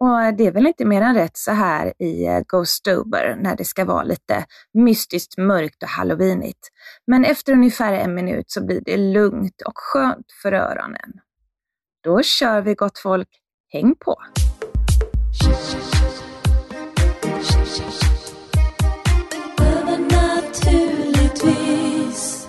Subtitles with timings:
[0.00, 3.64] Och det är väl inte mer än rätt så här i eh, Ghostober när det
[3.64, 6.68] ska vara lite mystiskt mörkt och halloweenigt.
[7.06, 11.12] Men efter ungefär en minut så blir det lugnt och skönt för öronen.
[12.04, 13.28] Då kör vi gott folk.
[13.72, 14.16] Häng på!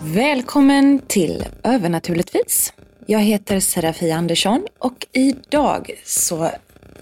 [0.02, 2.74] Välkommen till Övernaturligtvis.
[3.06, 6.52] Jag heter Serafia Andersson och idag så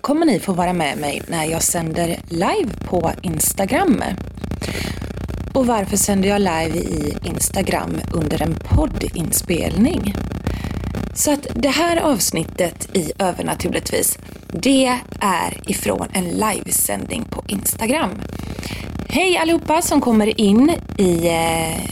[0.02, 4.04] kommer ni få vara med mig när jag sänder live på Instagram.
[5.54, 10.16] Och varför sänder jag live i Instagram under en poddinspelning?
[11.14, 18.22] Så att det här avsnittet i Övernaturligtvis, det är ifrån en livesändning på Instagram.
[19.10, 21.84] Hej allihopa som kommer in i eh,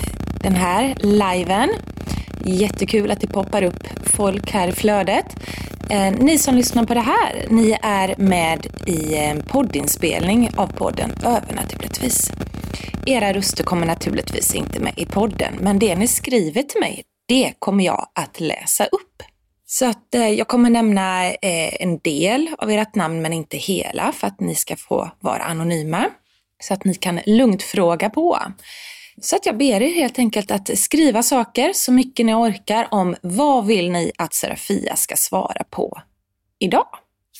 [0.42, 1.70] den här liven.
[2.46, 5.26] Jättekul att det poppar upp folk här i flödet.
[5.90, 11.12] Eh, ni som lyssnar på det här, ni är med i en poddinspelning av podden
[11.26, 12.32] Övernaturligtvis.
[13.06, 17.54] Era röster kommer naturligtvis inte med i podden, men det ni skriver till mig, det
[17.60, 19.24] kommer jag att läsa upp.
[19.66, 24.12] Så att eh, jag kommer nämna eh, en del av ert namn, men inte hela,
[24.12, 26.06] för att ni ska få vara anonyma.
[26.64, 28.38] Så att ni kan lugnt fråga på.
[29.22, 33.16] Så att jag ber er helt enkelt att skriva saker så mycket ni orkar om
[33.22, 36.02] vad vill ni att Serafia ska svara på
[36.60, 36.88] idag?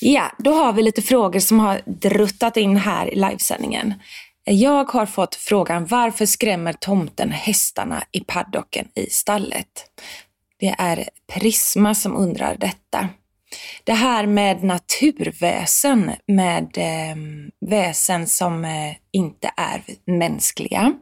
[0.00, 3.94] Ja, då har vi lite frågor som har druttat in här i livesändningen.
[4.44, 9.90] Jag har fått frågan varför skrämmer tomten hästarna i paddocken i stallet?
[10.60, 13.08] Det är Prisma som undrar detta.
[13.84, 17.16] Det här med naturväsen, med eh,
[17.68, 20.92] väsen som eh, inte är mänskliga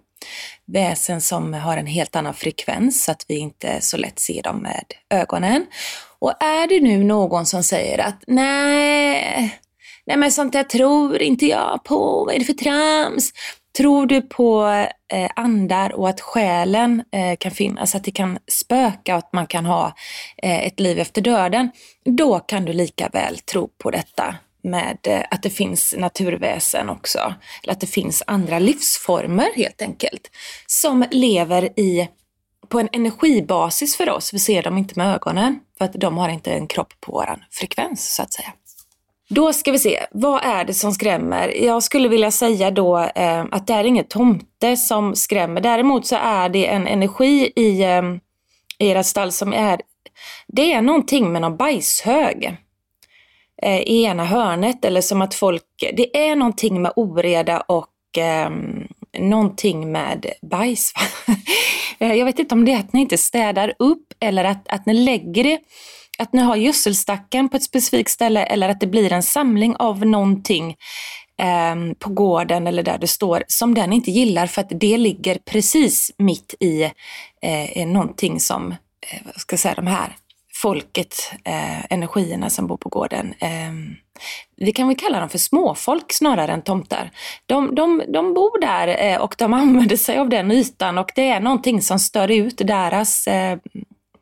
[0.67, 4.59] väsen som har en helt annan frekvens så att vi inte så lätt ser dem
[4.59, 5.67] med ögonen.
[6.19, 9.61] Och är det nu någon som säger att nej,
[10.07, 13.33] nej men sånt där tror inte jag på, vad är det för trams?
[13.79, 14.67] Tror du på
[15.13, 19.47] eh, andar och att själen eh, kan finnas, att det kan spöka och att man
[19.47, 19.95] kan ha
[20.43, 21.71] eh, ett liv efter döden,
[22.05, 24.35] då kan du lika väl tro på detta
[24.67, 27.35] med eh, att det finns naturväsen också.
[27.63, 30.31] Eller att det finns andra livsformer helt enkelt.
[30.67, 32.09] Som lever i,
[32.69, 34.35] på en energibasis för oss.
[34.35, 37.41] Vi ser dem inte med ögonen för att de har inte en kropp på våran
[37.51, 38.53] frekvens så att säga.
[39.29, 41.65] Då ska vi se, vad är det som skrämmer?
[41.65, 45.61] Jag skulle vilja säga då eh, att det är inget tomte som skrämmer.
[45.61, 48.03] Däremot så är det en energi i, eh,
[48.79, 49.81] i era stall som är,
[50.47, 52.57] det är någonting med någon bajshög
[53.63, 55.63] eh, i ena hörnet eller som att folk,
[55.97, 58.51] det är någonting med oreda och eh,
[59.19, 60.93] någonting med bajs.
[61.99, 64.87] Eh, jag vet inte om det är att ni inte städar upp eller att, att
[64.87, 65.59] ni lägger det,
[66.19, 70.07] att ni har gödselstacken på ett specifikt ställe eller att det blir en samling av
[70.07, 70.77] någonting
[71.39, 75.39] eh, på gården eller där det står som den inte gillar för att det ligger
[75.39, 76.83] precis mitt i
[77.43, 80.17] eh, någonting som, eh, vad ska jag säga, de här
[80.63, 83.35] folket, eh, energierna som bor på gården.
[83.39, 83.73] Eh,
[84.57, 87.11] vi kan väl kalla dem för småfolk snarare än tomtar.
[87.47, 91.29] De, de, de bor där eh, och de använder sig av den ytan och det
[91.29, 93.59] är någonting som stör ut deras eh,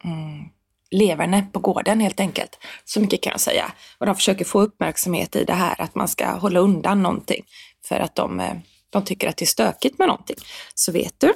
[0.05, 0.45] mm,
[0.91, 2.59] leverne på gården helt enkelt.
[2.85, 3.73] Så mycket kan jag säga.
[3.99, 7.45] Och de försöker få uppmärksamhet i det här att man ska hålla undan någonting
[7.89, 8.55] för att de, eh,
[8.91, 10.37] de tycker att det är stökigt med någonting.
[10.75, 11.33] Så vet du,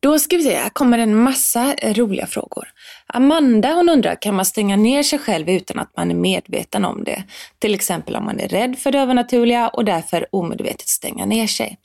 [0.00, 2.68] då ska vi se, här kommer en massa eh, roliga frågor.
[3.06, 7.04] Amanda hon undrar, kan man stänga ner sig själv utan att man är medveten om
[7.04, 7.22] det?
[7.58, 11.78] Till exempel om man är rädd för det övernaturliga och därför omedvetet stänga ner sig.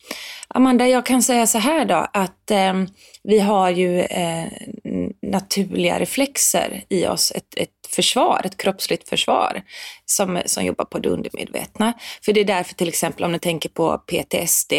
[0.47, 2.73] Amanda, jag kan säga så här då att eh,
[3.23, 4.47] vi har ju eh,
[5.21, 9.61] naturliga reflexer i oss, ett, ett försvar, ett kroppsligt försvar
[10.05, 11.93] som, som jobbar på det undermedvetna.
[12.25, 14.73] För det är därför till exempel om ni tänker på PTSD,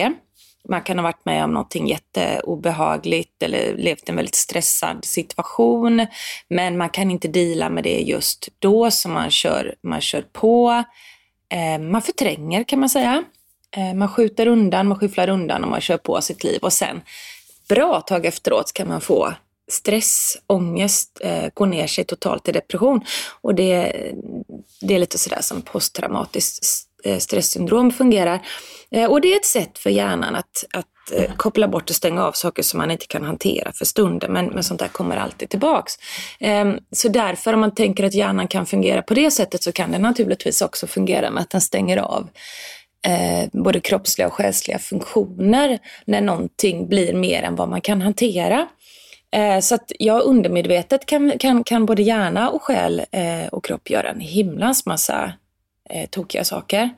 [0.68, 6.06] man kan ha varit med om någonting jätteobehagligt eller levt i en väldigt stressad situation.
[6.48, 10.84] Men man kan inte dela med det just då, så man kör, man kör på.
[11.48, 13.24] Eh, man förtränger kan man säga.
[13.76, 16.58] Eh, man skjuter undan, man skyfflar undan och man kör på sitt liv.
[16.62, 17.02] Och sen,
[17.68, 19.32] bra tag efteråt, kan man få
[19.68, 23.00] stress, ångest, eh, ner sig totalt i depression.
[23.40, 23.92] Och det,
[24.80, 28.40] det är lite sådär som posttraumatiskt stresssyndrom fungerar.
[28.90, 32.24] Eh, och det är ett sätt för hjärnan att, att eh, koppla bort och stänga
[32.24, 35.50] av saker som man inte kan hantera för stunden, men, men sånt där kommer alltid
[35.50, 35.92] tillbaks.
[36.40, 39.92] Ehm, så därför om man tänker att hjärnan kan fungera på det sättet så kan
[39.92, 42.28] den naturligtvis också fungera med att den stänger av
[43.06, 48.66] eh, både kroppsliga och själsliga funktioner när någonting blir mer än vad man kan hantera.
[49.34, 53.90] Eh, så att jag undermedvetet kan, kan, kan både hjärna och själ eh, och kropp
[53.90, 55.32] göra en himlans massa
[55.90, 56.90] eh, tokiga saker.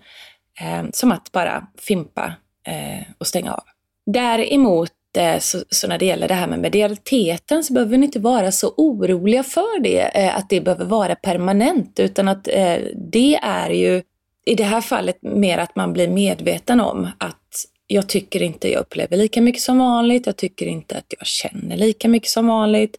[0.60, 2.32] Eh, som att bara fimpa
[2.66, 3.62] eh, och stänga av.
[4.06, 8.18] Däremot eh, så, så, när det gäller det här med medialiteten så behöver ni inte
[8.18, 12.76] vara så oroliga för det, eh, att det behöver vara permanent, utan att eh,
[13.12, 14.02] det är ju
[14.46, 18.80] i det här fallet mer att man blir medveten om att jag tycker inte jag
[18.80, 20.26] upplever lika mycket som vanligt.
[20.26, 22.96] Jag tycker inte att jag känner lika mycket som vanligt.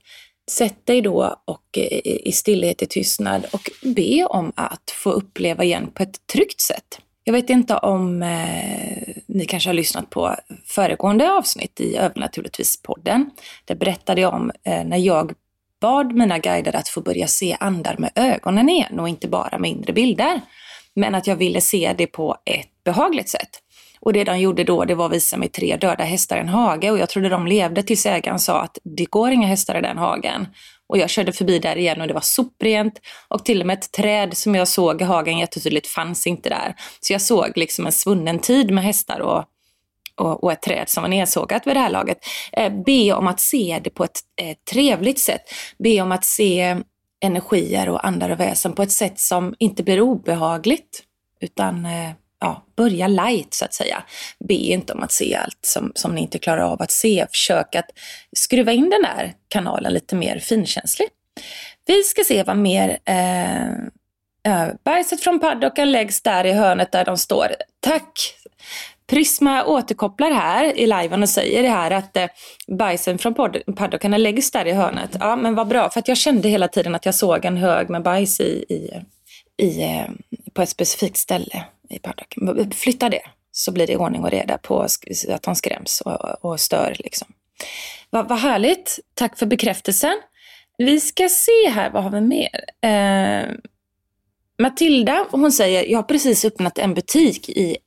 [0.52, 5.64] Sätt dig då och eh, i stillhet, i tystnad och be om att få uppleva
[5.64, 7.00] igen på ett tryggt sätt.
[7.24, 10.36] Jag vet inte om eh, ni kanske har lyssnat på
[10.66, 13.30] föregående avsnitt i Övernaturligtvis-podden.
[13.66, 15.34] Där berättade jag om eh, när jag
[15.82, 19.72] bad mina guider att få börja se andar med ögonen igen och inte bara med
[19.72, 20.42] inre bilder.
[20.94, 23.50] Men att jag ville se det på ett behagligt sätt.
[24.00, 26.48] Och det de gjorde då, det var att visa mig tre döda hästar i en
[26.48, 29.82] hage och jag trodde de levde tills ägaren sa att det går inga hästar i
[29.82, 30.48] den hagen.
[30.90, 32.94] Och jag körde förbi där igen och det var soprent
[33.28, 36.76] och till och med ett träd som jag såg i hagen jättetydligt fanns inte där.
[37.00, 39.44] Så jag såg liksom en svunnen tid med hästar och,
[40.16, 42.18] och, och ett träd som var nedsågat vid det här laget.
[42.52, 45.42] Eh, be om att se det på ett eh, trevligt sätt.
[45.78, 46.78] Be om att se
[47.20, 51.04] energier och andar och väsen på ett sätt som inte blir obehagligt
[51.42, 54.04] utan eh, ja, börja light så att säga.
[54.40, 57.26] Be inte om att se allt som, som ni inte klarar av att se.
[57.32, 57.90] Försök att
[58.36, 61.08] skruva in den här kanalen lite mer finkänslig.
[61.86, 63.66] Vi ska se vad mer eh,
[64.48, 67.48] eh, Bajset från paddocken läggs där i hörnet där de står.
[67.80, 68.34] Tack!
[69.08, 72.28] Prisma återkopplar här i liven och säger det här att eh,
[72.68, 73.34] bajsen från
[73.76, 75.18] paddockarna läggs där i hörnet.
[75.20, 77.90] Ja, men vad bra, för att jag kände hela tiden att jag såg en hög
[77.90, 79.04] med bajs i, i,
[79.66, 80.06] i, eh,
[80.54, 82.72] på ett specifikt ställe i paddocken.
[82.72, 86.96] Flytta det så blir det ordning och reda på att de skräms och, och stör.
[87.00, 87.28] Liksom.
[88.10, 89.00] Vad, vad härligt.
[89.14, 90.16] Tack för bekräftelsen.
[90.78, 92.66] Vi ska se här, vad har vi mer?
[92.82, 93.52] Eh,
[94.60, 97.78] Matilda, hon säger, jag har precis öppnat en butik i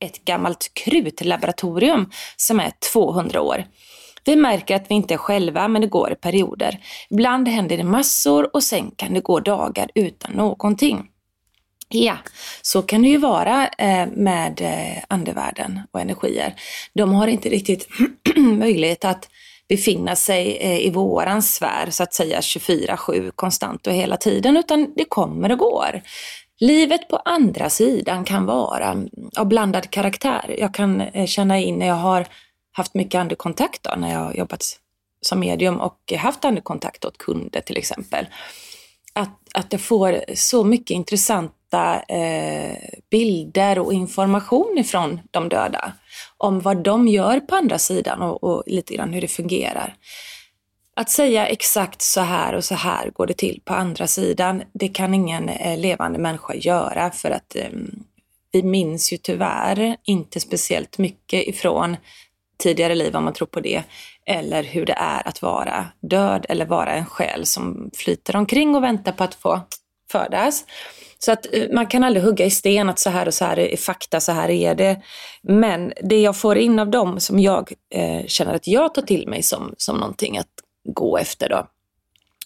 [0.00, 3.64] ett gammalt krutlaboratorium som är 200 år.
[4.24, 6.78] Vi märker att vi inte är själva, men det går i perioder.
[7.10, 11.08] Ibland händer det massor och sen kan det gå dagar utan någonting.
[11.88, 12.18] Ja,
[12.62, 16.54] så kan det ju vara eh, med eh, andevärlden och energier.
[16.94, 17.88] De har inte riktigt
[18.36, 19.28] möjlighet att
[19.68, 24.92] befinna sig eh, i våran sfär så att säga 24-7 konstant och hela tiden, utan
[24.96, 26.02] det kommer och går.
[26.60, 30.56] Livet på andra sidan kan vara mm, av blandad karaktär.
[30.58, 32.26] Jag kan känna in när jag har
[32.72, 34.64] haft mycket andekontakt då, när jag har jobbat
[35.20, 38.26] som medium och haft andekontakt åt kunder till exempel.
[39.12, 42.76] Att, att jag får så mycket intressant hämta eh,
[43.10, 45.92] bilder och information ifrån de döda
[46.38, 49.94] om vad de gör på andra sidan och, och lite grann hur det fungerar.
[50.96, 54.88] Att säga exakt så här och så här går det till på andra sidan, det
[54.88, 57.70] kan ingen eh, levande människa göra för att eh,
[58.52, 61.96] vi minns ju tyvärr inte speciellt mycket ifrån
[62.58, 63.82] tidigare liv om man tror på det,
[64.26, 68.82] eller hur det är att vara död eller vara en själ som flyter omkring och
[68.82, 69.60] väntar på att få
[70.12, 70.64] födas.
[71.18, 73.58] Så att eh, man kan aldrig hugga i sten att så här och så här
[73.58, 75.02] är fakta, så här är det.
[75.42, 79.28] Men det jag får in av dem som jag eh, känner att jag tar till
[79.28, 80.50] mig som, som någonting att
[80.84, 81.66] gå efter då,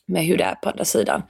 [0.06, 1.22] med hur det är på andra sidan,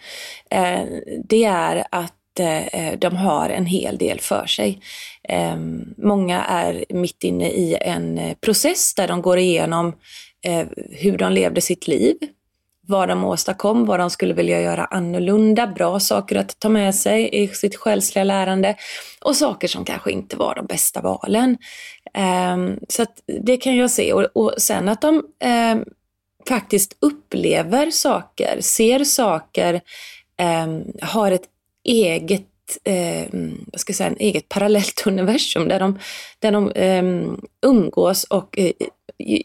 [0.51, 0.85] eh,
[1.25, 4.81] det är att eh, eh de har en hel del för sig.
[5.29, 5.57] Eh,
[5.97, 9.93] många är mitt inne i en eh, process där de går igenom
[10.45, 12.17] eh, hur de levde sitt liv,
[12.91, 17.43] vad de åstadkom, vad de skulle vilja göra annorlunda, bra saker att ta med sig
[17.43, 18.77] i sitt själsliga lärande
[19.21, 21.59] och saker som kanske inte var de bästa valen.
[22.15, 23.07] Ehm, så så
[23.41, 25.85] det kan jag se och, sen att de ehm,
[26.49, 29.81] faktiskt upplever saker, ser saker,
[30.37, 31.45] ehm, har ett
[31.85, 32.47] eget
[32.85, 33.27] eh,
[33.73, 35.99] vad ska jag säga, en eget parallellt universum där de,
[36.39, 37.35] där de eh,
[37.67, 38.73] umgås och eh,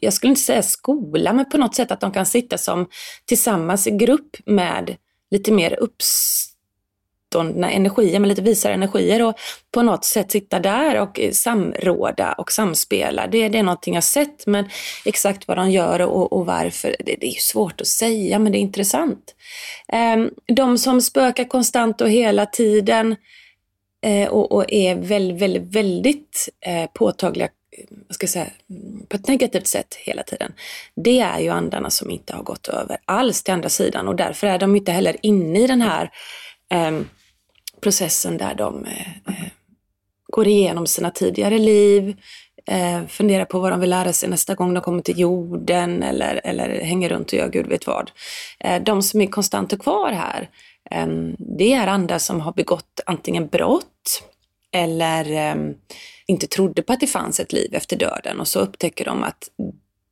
[0.01, 2.87] jag skulle inte säga skola, men på något sätt att de kan sitta som
[3.25, 4.95] tillsammans i grupp med
[5.31, 9.35] lite mer uppståndna energier, med lite visare energier och
[9.71, 13.27] på något sätt sitta där och eh, samråda och samspela.
[13.27, 14.69] Det, det är någonting jag sett, men
[15.05, 18.57] exakt vad de gör och, och varför, det, det, är svårt att säga, men det
[18.57, 19.35] är intressant.
[19.87, 23.15] Ehm, de som spökar konstant och hela tiden
[24.01, 26.49] eh, och, och, är väldigt, väldigt, väldigt
[26.93, 27.49] påtagliga
[27.89, 28.47] vad ska jag säga,
[29.07, 30.53] på ett negativt sätt hela tiden.
[30.95, 34.47] Det är ju andarna som inte har gått över alls till andra sidan och därför
[34.47, 36.11] är de inte heller inne i den här
[36.71, 36.99] eh,
[37.81, 39.47] processen där de eh, eh,
[40.27, 42.17] går igenom sina tidigare liv,
[42.67, 46.41] eh, funderar på vad de vill lära sig nästa gång de kommer till jorden eller,
[46.43, 48.11] eller hänger runt och gör gud vet vad.
[48.59, 50.49] Eh, de som är konstant och kvar här,
[50.91, 54.23] ehm, det är andra som har begått antingen brott
[54.71, 55.73] eller ehm,
[56.27, 59.49] inte trodde på att det fanns ett liv efter döden och så upptäcker de att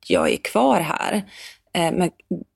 [0.06, 1.14] jag är kvar här.
[1.74, 2.10] Eh, men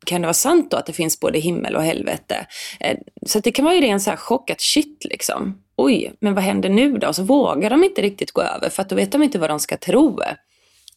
[0.06, 2.46] kan det vara sant då att det finns både himmel och helvete?
[2.80, 5.62] Eh, så det kan vara ju ren så här chock att shit liksom.
[5.76, 7.08] Oj, men vad händer nu då?
[7.08, 9.50] Och så vågar de inte riktigt gå över för att då vet de inte vad
[9.50, 10.20] de ska tro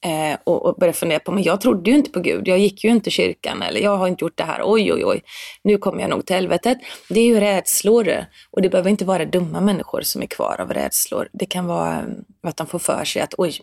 [0.06, 2.84] eh, och, och började fundera på, men jag trodde ju inte på Gud, jag gick
[2.84, 5.22] ju inte i kyrkan eller jag har inte gjort det här, oj oj oj,
[5.64, 6.78] nu kommer jag nog till helvetet.
[7.10, 10.74] Det är ju rädslor och det behöver inte vara dumma människor som är kvar av
[10.74, 11.30] rädslor.
[11.34, 13.54] Det kan vara mm, att de får för sig att oj,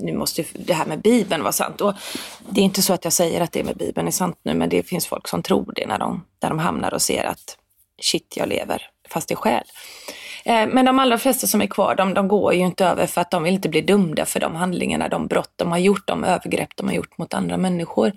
[0.00, 1.80] nu måste det här med Bibeln vara sant.
[1.80, 1.94] Och
[2.50, 4.68] det är inte så att jag säger att det med Bibeln är sant nu, men
[4.68, 7.56] det finns folk som tror det när de, när de hamnar och ser att
[8.02, 9.64] shit, jag lever fast det är själ.
[10.44, 13.20] Eh, men de allra flesta som är kvar, de, de går ju inte över för
[13.20, 16.24] att de vill inte bli dömda för de handlingarna, de brott de har gjort, de
[16.24, 18.12] övergrepp de har gjort mot andra människor.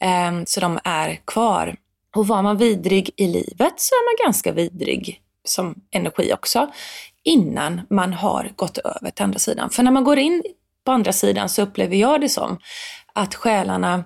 [0.00, 1.76] Ehm, så de är kvar.
[2.16, 6.70] Och var man vidrig i livet så är man ganska vidrig som energi också,
[7.24, 9.70] innan man har gått över till andra sidan.
[9.70, 10.42] För när man går in
[10.84, 12.58] på andra sidan så upplever jag det som
[13.12, 14.04] att själarna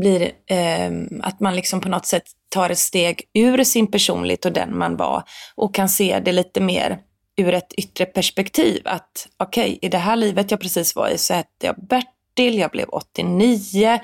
[0.00, 0.90] blir, eh,
[1.22, 4.96] att man liksom på något sätt tar ett steg ur sin personlighet och den man
[4.96, 5.22] var
[5.54, 6.98] och kan se det lite mer
[7.36, 8.82] ur ett yttre perspektiv.
[8.84, 12.58] Att okej, okay, i det här livet jag precis var i så hette jag Bertil,
[12.58, 14.00] jag blev 89,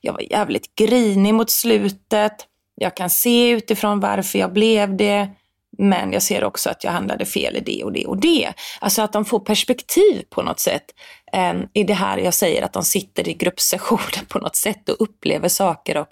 [0.00, 2.32] jag var jävligt grinig mot slutet.
[2.74, 5.28] Jag kan se utifrån varför jag blev det.
[5.78, 8.52] Men jag ser också att jag handlade fel i det och det och det.
[8.80, 10.84] Alltså att de får perspektiv på något sätt.
[11.32, 14.96] Eh, I det här jag säger att de sitter i gruppsessioner på något sätt och
[14.98, 16.08] upplever saker och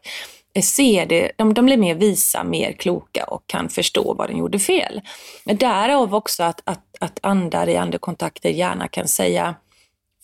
[0.62, 4.58] ser det, de, de blir mer visa, mer kloka och kan förstå vad de gjorde
[4.58, 5.00] fel.
[5.44, 9.54] Men därav också att, att, att andar i andekontakter gärna kan säga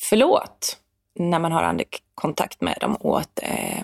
[0.00, 0.76] förlåt
[1.18, 3.82] när man har andekontakt med dem åt, eh,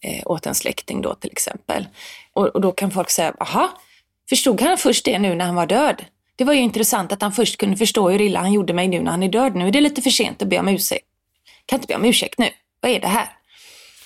[0.00, 1.88] eh, åt en släkting då till exempel.
[2.32, 3.70] Och, och då kan folk säga, aha,
[4.28, 6.04] Förstod han först det nu när han var död?
[6.36, 9.00] Det var ju intressant att han först kunde förstå hur illa han gjorde mig nu
[9.00, 9.54] när han är död.
[9.54, 11.06] Nu är det lite för sent att be om ursäkt.
[11.66, 12.48] Kan inte be om ursäkt nu.
[12.80, 13.28] Vad är det här?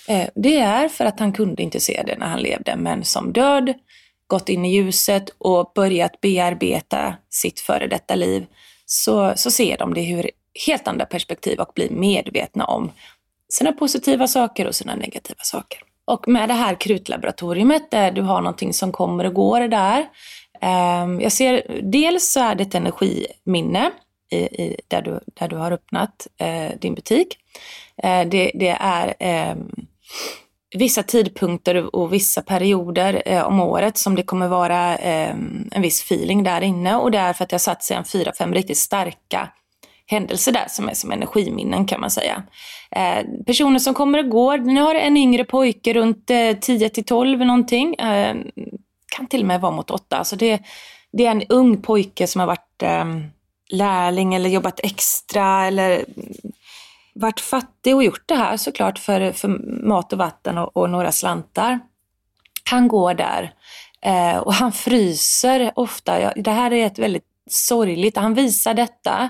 [0.07, 3.33] Eh, det är för att han kunde inte se det när han levde, men som
[3.33, 3.73] död,
[4.27, 8.45] gått in i ljuset och börjat bearbeta sitt före detta liv,
[8.85, 10.31] så, så ser de det ur
[10.67, 12.91] helt andra perspektiv och blir medvetna om
[13.49, 15.83] sina positiva saker och sina negativa saker.
[16.11, 20.05] Och med det här krutlaboratoriet där du har någonting som kommer och går där.
[20.61, 23.91] Ehm, jag ser, dels så är det ett energiminne
[24.31, 27.37] i, i, där, du, där du har öppnat eh, din butik.
[28.03, 29.55] Eh, det, det, är eh,
[30.77, 36.03] vissa tidpunkter och vissa perioder eh, om året som det kommer vara ehm, en viss
[36.03, 38.77] feeling där inne och det är för att jag satt sig en fyra, fem riktigt
[38.77, 39.49] starka
[40.05, 42.43] händelser där som är som energiminnen kan man säga.
[42.95, 44.57] Eh, personer som kommer och går.
[44.57, 47.95] Nu har en yngre pojke runt eh, 10 till 12 någonting.
[47.95, 48.35] Eh,
[49.15, 50.17] kan till och med vara mot 8.
[50.17, 50.61] Alltså det,
[51.11, 53.05] det är en ung pojke som har varit eh,
[53.69, 56.05] lärling eller jobbat extra eller
[57.13, 59.47] varit fattig och gjort det här såklart för, för
[59.87, 61.79] mat och vatten och, och några slantar.
[62.69, 63.53] Han går där
[64.01, 66.21] eh, och han fryser ofta.
[66.21, 69.29] Jag, det här är ett väldigt sorgligt, han visar detta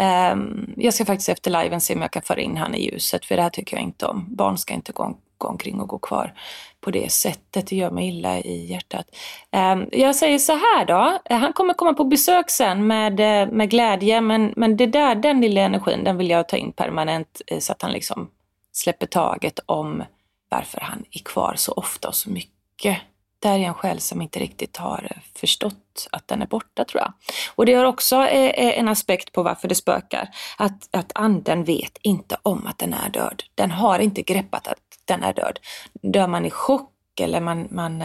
[0.00, 3.24] Um, jag ska faktiskt efter liven se om jag kan föra in han i ljuset,
[3.24, 4.26] för det här tycker jag inte om.
[4.36, 6.34] Barn ska inte gå, gå omkring och gå kvar
[6.80, 7.66] på det sättet.
[7.66, 9.06] Det gör mig illa i hjärtat.
[9.50, 13.70] Um, jag säger så här då, han kommer komma på besök sen med, eh, med
[13.70, 17.58] glädje, men, men det där, den lilla energin, den vill jag ta in permanent eh,
[17.58, 18.30] så att han liksom
[18.72, 20.04] släpper taget om
[20.48, 22.98] varför han är kvar så ofta och så mycket
[23.42, 27.00] där är en själ som inte riktigt har eh, förstått att den är borta tror
[27.00, 27.12] jag.
[27.54, 30.28] Och det är också eh, eh, en aspekt på varför det spökar.
[30.58, 33.42] Att, att anden vet inte om att den är död.
[33.54, 35.58] Den har inte greppat att den är död.
[36.02, 38.02] Dör man i chock eller man, man,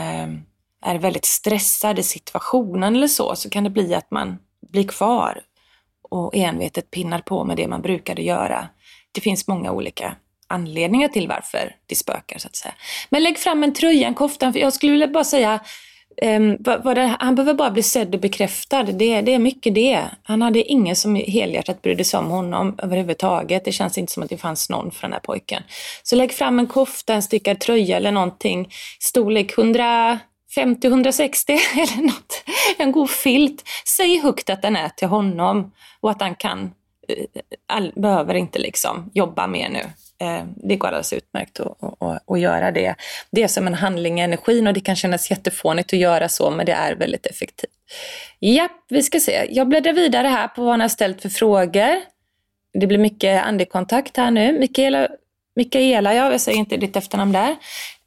[0.82, 4.38] är väldigt stressad i situationen eller så, så kan det bli att man
[4.72, 5.41] blir kvar
[6.10, 8.67] och envetet pinnar på med det man brukade göra.
[9.12, 10.15] Det finns många olika
[10.48, 12.74] anledningar till varför det spökar så att säga.
[13.10, 14.54] Men lägg fram en tröja, en kofta.
[14.56, 15.60] Jag skulle vilja bara säga,
[16.22, 18.84] um, vad, vad det, han behöver bara bli sedd och bekräftad.
[18.84, 20.06] Det, det är mycket det.
[20.24, 23.66] Han hade ingen som helhjärtat brydde sig om honom överhuvudtaget.
[23.66, 25.63] Det känns inte som att det fanns någon för den här pojken.
[26.04, 28.70] Så lägg fram en kofta, en stickad tröja eller någonting.
[29.00, 30.20] Storlek 100
[30.56, 32.44] 50-160 eller något.
[32.77, 33.63] En god filt.
[33.98, 36.60] Säg högt att den är till honom och att han kan,
[37.08, 39.84] eh, eh, all, behöver inte liksom jobba mer nu.
[40.22, 42.96] Eh, det går alldeles utmärkt att, att, att göra det.
[43.32, 46.52] Det är som en handling i energin och det kan kännas jättefånigt att göra så
[46.52, 47.72] men det är väldigt effektivt.
[48.40, 49.48] Japp, vi ska se.
[49.50, 52.02] Jag bläddrar vidare här på vad han har ställt för frågor.
[52.74, 54.60] Det blir mycket andekontakt här nu.
[54.60, 55.08] Mikaela,
[55.56, 57.56] Mikaela, ja, jag säger inte ditt efternamn där.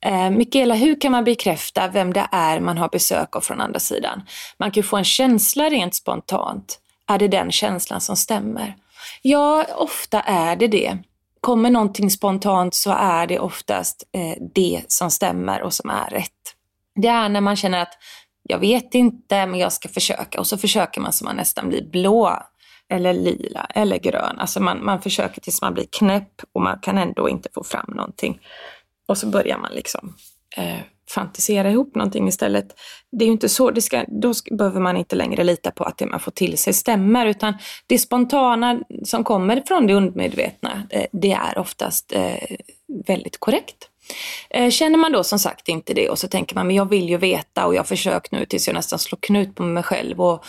[0.04, 3.80] Eh, Mikaela, hur kan man bekräfta vem det är man har besök av från andra
[3.80, 4.22] sidan?
[4.58, 6.78] Man kan ju få en känsla rent spontant.
[7.08, 8.74] Är det den känslan som stämmer?
[9.22, 10.98] Ja, ofta är det det.
[11.40, 16.54] Kommer någonting spontant så är det oftast eh, det som stämmer och som är rätt.
[16.94, 17.98] Det är när man känner att
[18.42, 20.40] jag vet inte, men jag ska försöka.
[20.40, 22.42] Och så försöker man så man nästan blir blå
[22.88, 24.38] eller lila eller grön.
[24.38, 27.92] Alltså man, man försöker tills man blir knäpp och man kan ändå inte få fram
[27.94, 28.40] någonting.
[29.08, 30.14] Och så börjar man liksom
[30.56, 30.80] eh,
[31.10, 32.66] fantisera ihop någonting istället.
[33.12, 35.84] Det är ju inte så, det ska, då ska, behöver man inte längre lita på
[35.84, 37.54] att det man får till sig stämmer, utan
[37.86, 42.56] det spontana som kommer från det undermedvetna, eh, det är oftast eh,
[43.06, 43.88] väldigt korrekt.
[44.50, 47.08] Eh, känner man då som sagt inte det och så tänker man, men jag vill
[47.08, 50.20] ju veta och jag har försökt nu tills jag nästan slår knut på mig själv
[50.20, 50.44] och,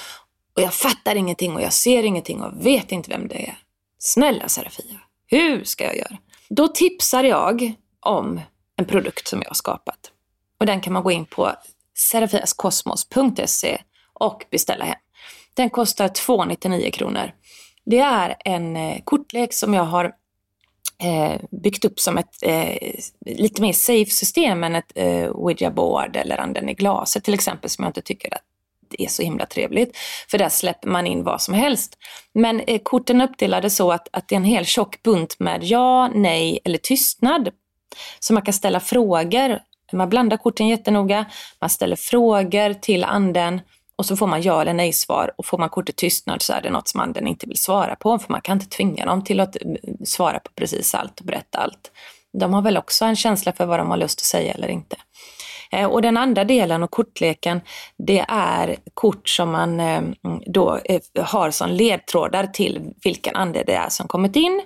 [0.55, 3.57] och jag fattar ingenting och jag ser ingenting och vet inte vem det är.
[3.99, 6.17] Snälla Serafia, hur ska jag göra?
[6.49, 8.41] Då tipsar jag om
[8.75, 10.11] en produkt som jag har skapat.
[10.61, 11.51] Och den kan man gå in på
[11.97, 13.81] serafiaskosmos.se
[14.13, 14.97] och beställa hem.
[15.53, 17.31] Den kostar 299 kronor.
[17.85, 20.05] Det är en eh, kortlek som jag har
[21.03, 22.93] eh, byggt upp som ett eh,
[23.25, 27.69] lite mer safe system än ett eh, Ouija board eller anden i glaset till exempel
[27.69, 28.43] som jag inte tycker att
[28.89, 29.97] det är så himla trevligt.
[30.31, 31.97] För där släpper man in vad som helst.
[32.33, 35.63] Men eh, korten är uppdelade så att, att det är en hel tjock bunt med
[35.63, 37.49] ja, nej eller tystnad
[38.19, 39.59] så man kan ställa frågor.
[39.91, 41.25] Man blandar korten jättenoga,
[41.61, 43.61] man ställer frågor till anden
[43.95, 46.69] och så får man ja eller nej-svar och får man kortet tystnad så är det
[46.69, 49.55] något som anden inte vill svara på för man kan inte tvinga dem till att
[49.55, 49.61] eh,
[50.05, 51.91] svara på precis allt och berätta allt.
[52.39, 54.95] De har väl också en känsla för vad de har lust att säga eller inte.
[55.71, 57.61] Eh, och den andra delen av kortleken,
[57.97, 60.01] det är kort som man eh,
[60.45, 60.79] då
[61.19, 64.61] har som ledtrådar till vilken ande det är som kommit in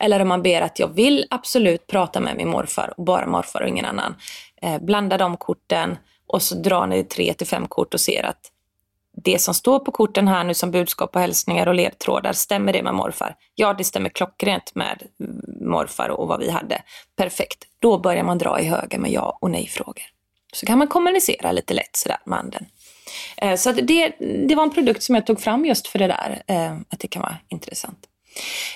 [0.00, 3.62] eller om man ber att jag vill absolut prata med min morfar och bara morfar
[3.62, 4.14] och ingen annan.
[4.62, 8.52] Eh, blanda de korten och så drar ni tre till fem kort och ser att
[9.24, 12.82] det som står på korten här nu som budskap och hälsningar och ledtrådar, stämmer det
[12.82, 13.36] med morfar?
[13.54, 15.02] Ja, det stämmer klockrent med
[15.60, 16.82] morfar och vad vi hade.
[17.16, 17.64] Perfekt.
[17.78, 20.02] Då börjar man dra i höger med ja och nej-frågor.
[20.52, 22.66] Så kan man kommunicera lite lätt sådär med anden.
[23.36, 24.12] Eh, så det,
[24.48, 27.08] det var en produkt som jag tog fram just för det där, eh, att det
[27.08, 27.98] kan vara intressant.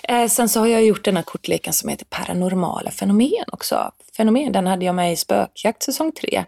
[0.02, 3.90] Eh, sen så har jag gjort den här kortleken som heter Paranormala fenomen också.
[4.16, 6.44] Fenomen, den hade jag med i Spökjakt säsong 3.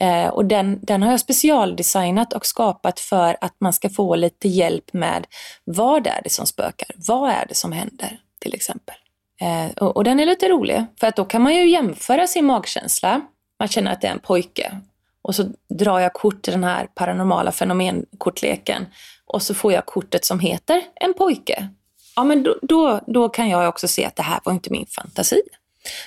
[0.00, 4.48] Eh, och den, den har jag specialdesignat och skapat för att man ska få lite
[4.48, 5.26] hjälp med
[5.64, 6.88] vad är det som spökar?
[6.96, 8.18] Vad är det som händer?
[8.40, 8.94] Till exempel.
[9.40, 12.44] Eh, och, och den är lite rolig, för att då kan man ju jämföra sin
[12.44, 13.20] magkänsla.
[13.58, 14.80] Man känner att det är en pojke.
[15.22, 18.86] Och så drar jag kort i den här paranormala fenomenkortleken.
[19.26, 21.68] Och så får jag kortet som heter en pojke
[22.16, 24.86] ja men då, då, då, kan jag också se att det här var inte min
[24.86, 25.42] fantasi.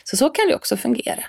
[0.04, 1.24] Så så kan det också fungera.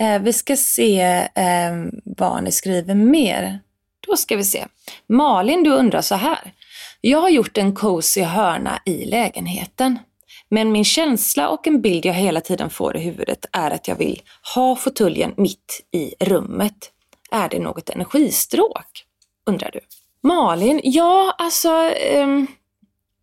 [0.00, 1.00] Eh, vi ska se
[1.34, 1.72] eh,
[2.04, 3.60] vad ni skriver mer.
[4.06, 4.66] Då ska vi se.
[5.06, 6.52] Malin, du undrar så här.
[7.00, 9.98] Jag har gjort en cozy hörna i lägenheten.
[10.48, 13.96] Men min känsla och en bild jag hela tiden får i huvudet är att jag
[13.96, 14.22] vill
[14.54, 16.90] ha fåtöljen mitt i rummet.
[17.30, 19.04] Är det något energistråk?
[19.46, 19.80] Undrar du.
[20.22, 22.46] Malin, ja alltså um,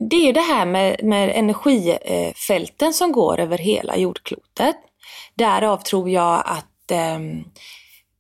[0.10, 4.76] det är det här med, med energifälten som går över hela jordklotet.
[5.36, 7.20] Därav tror jag att eh,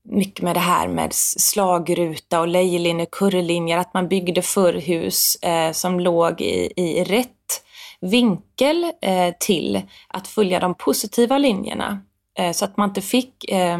[0.04, 5.72] mycket med det här med slagruta och lejlinjer, kurrlinjer, att man byggde förr hus eh,
[5.72, 7.63] som låg i, i rätt
[8.02, 12.02] vinkel eh, till att följa de positiva linjerna.
[12.38, 13.80] Eh, så att man inte fick eh,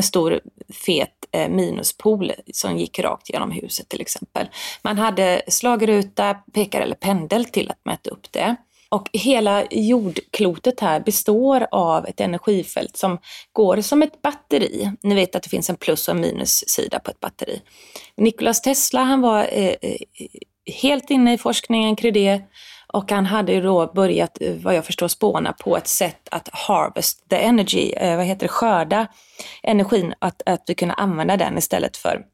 [0.00, 0.40] en stor
[0.72, 4.48] fet eh, minuspol som gick rakt genom huset till exempel.
[4.82, 8.56] Man hade slagruta, pekare eller pendel till att mäta upp det.
[8.88, 13.18] Och hela jordklotet här består av ett energifält som
[13.52, 14.90] går som ett batteri.
[15.02, 17.60] Ni vet att det finns en plus och en minussida på ett batteri.
[18.16, 19.96] Nikolas Tesla han var eh, eh
[20.82, 22.42] helt inne i forskningen kring det
[22.92, 26.48] och han hade ju då börjat, eh, vad jag förstår, spåna på ett sätt att
[26.52, 29.06] harvest the energy, eh, vad heter det, skörda
[29.62, 32.24] energin, att, att vi kunde använda den istället för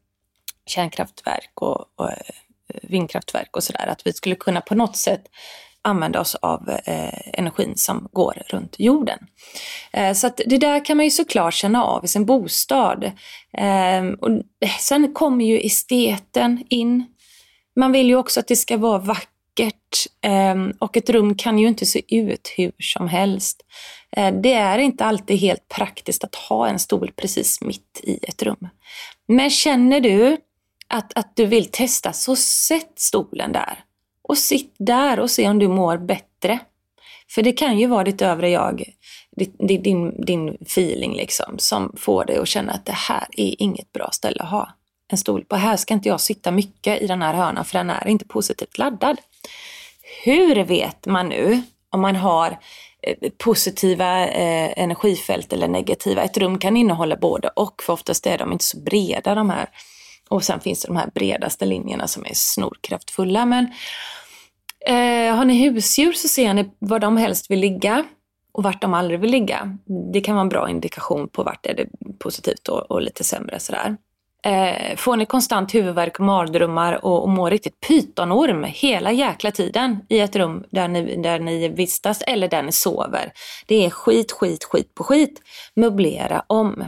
[0.65, 2.17] kärnkraftverk och, och eh,
[2.81, 3.87] vindkraftverk och sådär.
[3.87, 5.23] Att vi skulle kunna på något sätt
[5.81, 9.19] använda oss av eh, energin som går runt jorden.
[9.93, 13.03] Eh, så att det där kan man ju såklart känna av i sin bostad.
[13.57, 14.29] Eh, och
[14.79, 17.05] sen kommer ju esteten in.
[17.75, 19.29] Man vill ju också att det ska vara vackert
[20.21, 23.65] Ehm, och ett rum kan ju inte se ut hur som helst.
[24.11, 28.43] Eh, det är inte alltid helt praktiskt att ha en stol precis mitt i ett
[28.43, 28.69] rum.
[29.27, 30.37] Men känner du
[30.87, 33.83] att, att du vill testa, så sätt stolen där.
[34.21, 36.59] Och sitt där och se om du mår bättre.
[37.29, 38.83] För det kan ju vara ditt övre jag,
[39.59, 43.93] din, din, din feeling liksom, som får dig att känna att det här är inget
[43.93, 44.69] bra ställe att ha
[45.07, 45.55] en stol på.
[45.55, 48.77] Här ska inte jag sitta mycket i den här hörnan för den är inte positivt
[48.77, 49.17] laddad.
[50.23, 52.59] Hur vet man nu om man har
[53.01, 56.23] eh, positiva eh, energifält eller negativa?
[56.23, 59.69] Ett rum kan innehålla både och, för oftast är de inte så breda de här.
[60.29, 63.45] Och sen finns det de här bredaste linjerna som är snorkraftfulla.
[63.45, 63.73] Men
[64.87, 68.05] Eh, har ni husdjur så ser ni var de helst vill ligga
[68.51, 69.77] och vart de aldrig vill ligga.
[70.13, 71.87] Det kan vara en bra indikation på vart är det
[72.19, 73.97] positivt och, och lite sämre sådär.
[74.45, 79.99] Eh, får ni konstant huvudvärk och mardrömmar och, och mår riktigt pytonorm hela jäkla tiden
[80.09, 83.31] i ett rum där ni, där ni vistas eller där ni sover.
[83.65, 85.41] Det är skit, skit, skit på skit.
[85.75, 86.85] Möblera om.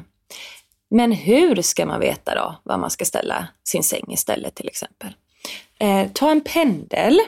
[0.90, 5.10] Men hur ska man veta då var man ska ställa sin säng istället till exempel?
[5.80, 7.20] Eh, ta en pendel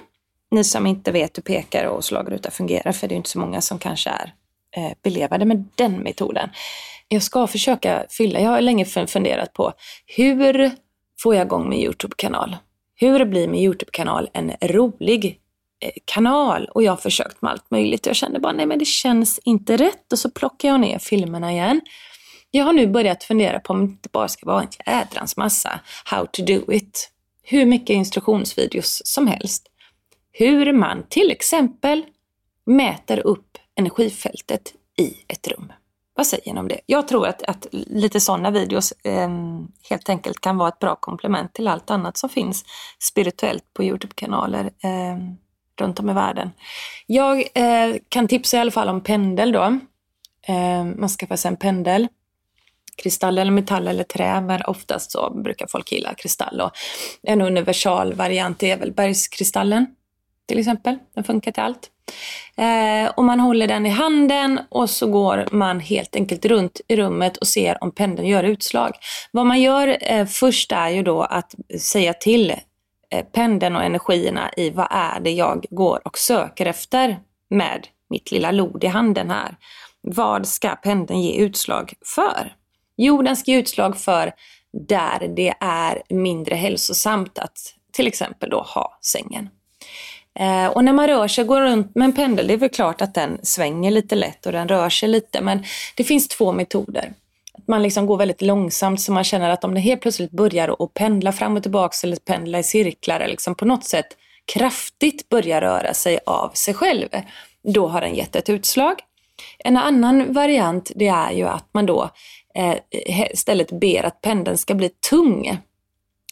[0.52, 3.62] ni som inte vet hur pekare och slagruta fungerar, för det är inte så många
[3.62, 4.34] som kanske är
[4.78, 6.50] eh, belevade med den metoden.
[7.14, 9.74] Jag ska försöka fylla, jag har länge funderat på
[10.06, 10.72] hur
[11.20, 12.58] får jag igång min Youtube-kanal?
[12.96, 15.40] Hur blir min Youtube-kanal en rolig
[15.84, 16.66] eh, kanal?
[16.66, 18.06] Och jag har försökt med allt möjligt.
[18.06, 20.12] Jag kände bara, nej men det känns inte rätt.
[20.12, 21.82] Och så plockar jag ner filmerna igen.
[22.52, 25.80] Jag har nu börjat fundera på om det inte bara ska vara en jädrans massa
[26.06, 27.12] how to do it.
[27.44, 29.68] Hur mycket instruktionsvideos som helst
[30.32, 32.06] hur man till exempel
[32.66, 35.74] mäter upp energifältet i ett rum.
[36.22, 36.80] Vad säger ni om det?
[36.86, 39.30] Jag tror att, att lite sådana videos eh,
[39.90, 42.66] helt enkelt kan vara ett bra komplement till allt annat som finns
[43.00, 45.18] spirituellt på Youtube-kanaler eh,
[45.80, 46.52] runt om i världen.
[47.08, 49.64] Jag eh, kan tipsa i alla fall om pendel då.
[50.48, 52.08] Eh, man skaffar sig en pendel
[53.04, 56.62] kristall eller metall eller trä, men oftast så brukar folk gilla kristall.
[56.62, 56.72] Och
[57.24, 59.96] en universal variant är väl bergskristallen
[60.48, 60.98] till exempel.
[61.16, 61.90] Den funkar till allt.
[62.58, 66.96] Eh, och man håller den i handen och så går man helt enkelt runt i
[66.96, 68.92] rummet och ser om pendeln gör utslag.
[69.32, 72.52] Vad man gör eh, först är ju då att säga till
[73.12, 78.32] eh, pendeln och energierna i vad är det jag går och söker efter med mitt
[78.32, 79.56] lilla lod i handen här.
[80.02, 82.56] Vad ska pendeln ge utslag för?
[82.98, 84.32] Jo, den ska ge utslag för
[84.88, 87.58] där det är mindre hälsosamt att
[87.94, 89.50] till exempel då ha sängen.
[90.40, 93.02] Eh, och när man rör sig, går runt med en pendel, det är väl klart
[93.02, 95.42] att den svänger lite lätt och den rör sig lite.
[95.42, 95.64] Men
[95.96, 97.14] det finns två metoder.
[97.54, 100.84] Att man liksom går väldigt långsamt så man känner att om det helt plötsligt börjar
[100.84, 104.08] att pendla fram och tillbaka eller pendla i cirklar eller liksom på något sätt
[104.54, 107.08] kraftigt börjar röra sig av sig själv,
[107.64, 108.96] då har den gett ett utslag.
[109.60, 112.10] En annan variant det är ju att man då
[112.56, 112.76] eh,
[113.32, 115.58] istället ber att pendeln ska bli tung.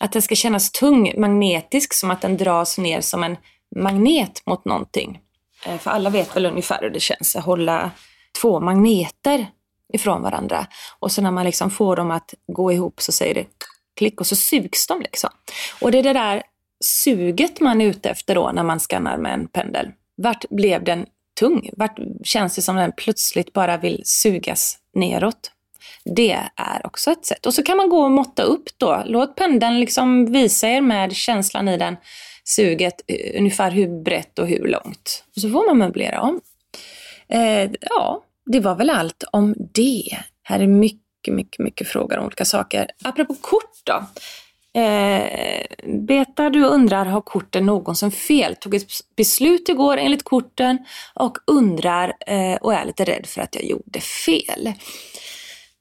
[0.01, 3.38] Att den ska kännas tung, magnetisk, som att den dras ner som en
[3.75, 5.19] magnet mot någonting.
[5.65, 7.91] Eh, för alla vet väl ungefär hur det känns att hålla
[8.41, 9.47] två magneter
[9.93, 10.67] ifrån varandra.
[10.99, 13.45] Och så när man liksom får dem att gå ihop så säger det
[13.95, 15.29] klick och så sugs de liksom.
[15.82, 16.43] Och det är det där
[16.84, 19.91] suget man är ute efter då när man skannar med en pendel.
[20.17, 21.05] Vart blev den
[21.39, 21.69] tung?
[21.77, 25.51] Vart känns det som den plötsligt bara vill sugas neråt?
[26.15, 27.45] Det är också ett sätt.
[27.45, 29.03] Och så kan man gå och måtta upp då.
[29.05, 31.97] Låt pendeln liksom visa er med känslan i den
[32.49, 33.01] suget
[33.38, 35.23] ungefär hur brett och hur långt.
[35.35, 36.41] Och så får man möblera om.
[37.29, 40.17] Eh, ja, det var väl allt om det.
[40.43, 42.88] Här är mycket, mycket, mycket frågor om olika saker.
[43.03, 44.03] Apropå kort då.
[44.79, 45.65] Eh,
[46.07, 48.55] Beta, du undrar, har korten någonsin fel?
[48.55, 50.77] Tog ett beslut igår enligt korten
[51.13, 54.73] och undrar eh, och är lite rädd för att jag gjorde fel.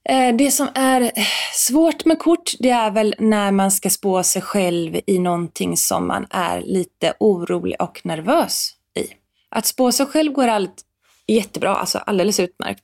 [0.09, 4.23] Eh, det som är eh, svårt med kort, det är väl när man ska spå
[4.23, 9.07] sig själv i någonting som man är lite orolig och nervös i.
[9.51, 10.85] Att spå sig själv går allt
[11.27, 12.83] jättebra, alltså alldeles utmärkt,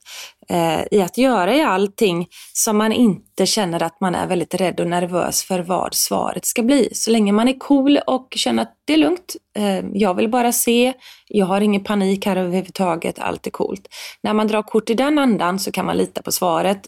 [0.49, 4.81] eh, i att göra i allting som man inte känner att man är väldigt rädd
[4.81, 6.89] och nervös för vad svaret ska bli.
[6.93, 10.53] Så länge man är cool och känner att det är lugnt, eh, jag vill bara
[10.53, 10.93] se,
[11.29, 13.89] jag har ingen panik här överhuvudtaget, allt är coolt.
[14.23, 16.87] När man drar kort i den andan så kan man lita på svaret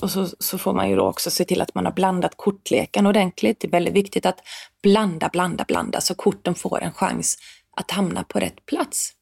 [0.00, 3.06] och så, så får man ju då också se till att man har blandat kortleken
[3.06, 3.60] ordentligt.
[3.60, 4.38] Det är väldigt viktigt att
[4.82, 7.38] blanda, blanda, blanda så korten får en chans
[7.76, 9.12] att hamna på rätt plats.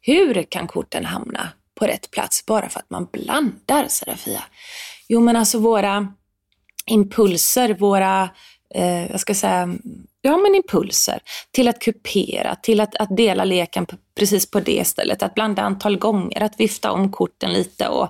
[0.00, 4.42] Hur kan korten hamna på rätt plats bara för att man blandar, Serafia?
[5.08, 6.14] Jo, men alltså våra
[6.86, 8.30] impulser, våra,
[8.74, 9.68] eh, jag ska säga,
[10.26, 11.18] ja men impulser
[11.50, 13.86] till att kupera, till att, att dela leken
[14.18, 18.08] precis på det stället, att blanda antal gånger, att vifta om korten lite och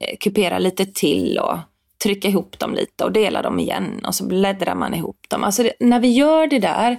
[0.00, 1.58] eh, kupera lite till och
[2.02, 5.44] trycka ihop dem lite och dela dem igen och så bläddrar man ihop dem.
[5.44, 6.96] Alltså det, när vi gör det där,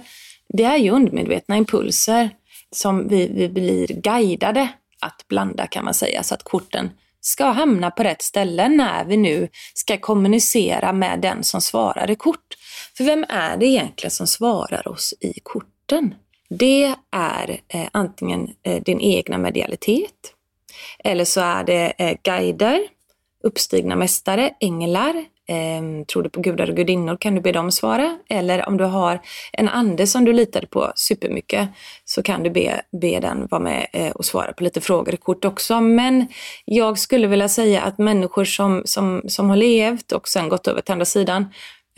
[0.48, 2.30] det är ju undermedvetna impulser
[2.70, 4.68] som vi, vi blir guidade
[5.00, 9.16] att blanda kan man säga, så att korten ska hamna på rätt ställe när vi
[9.16, 12.57] nu ska kommunicera med den som svarar i kort.
[12.98, 16.14] För vem är det egentligen som svarar oss i korten?
[16.48, 20.34] Det är eh, antingen eh, din egna medialitet,
[21.04, 22.80] eller så är det eh, guider,
[23.42, 28.18] uppstigna mästare, änglar, Eh, tror du på gudar och gudinnor kan du be dem svara.
[28.28, 29.20] Eller om du har
[29.52, 31.68] en ande som du litar på supermycket
[32.04, 35.16] så kan du be, be den vara med eh, och svara på lite frågor i
[35.16, 35.80] kort också.
[35.80, 36.26] Men
[36.64, 40.80] jag skulle vilja säga att människor som, som, som har levt och sen gått över
[40.80, 41.46] till andra sidan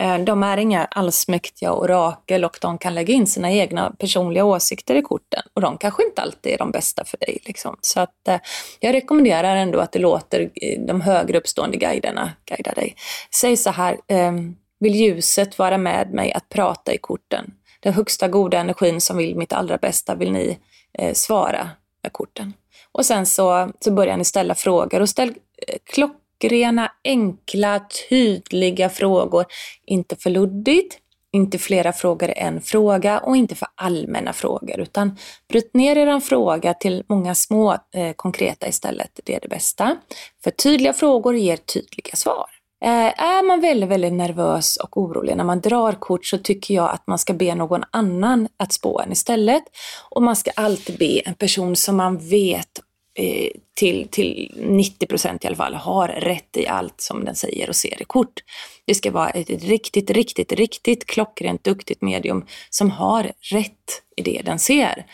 [0.01, 4.95] Eh, de är inga allsmäktiga orakel och de kan lägga in sina egna personliga åsikter
[4.95, 5.43] i korten.
[5.53, 7.39] Och de kanske inte alltid är de bästa för dig.
[7.45, 7.77] Liksom.
[7.81, 8.39] Så att, eh,
[8.79, 12.95] jag rekommenderar ändå att du låter eh, de högre uppstående guiderna guida dig.
[13.35, 14.31] Säg så här, eh,
[14.79, 17.53] vill ljuset vara med mig att prata i korten?
[17.79, 20.57] Den högsta goda energin som vill mitt allra bästa vill ni
[20.93, 21.69] eh, svara
[22.03, 22.53] med korten.
[22.91, 25.33] Och sen så, så börjar ni ställa frågor och ställ
[25.67, 29.45] eh, klock klockrena, enkla, tydliga frågor.
[29.85, 30.97] Inte för luddigt,
[31.33, 35.17] inte flera frågor en fråga och inte för allmänna frågor utan
[35.49, 39.19] bryt ner er fråga till många små eh, konkreta istället.
[39.23, 39.97] Det är det bästa.
[40.43, 42.45] För tydliga frågor ger tydliga svar.
[42.83, 46.89] Eh, är man väldigt, väldigt nervös och orolig när man drar kort så tycker jag
[46.89, 49.63] att man ska be någon annan att spå en istället.
[50.09, 52.79] Och man ska alltid be en person som man vet
[53.21, 57.69] Eh, till, till 90 procent i alla fall har rätt i allt som den säger
[57.69, 58.43] och ser i kort.
[58.85, 64.41] Det ska vara ett riktigt, riktigt, riktigt klockrent duktigt medium som har rätt i det
[64.45, 65.05] den ser.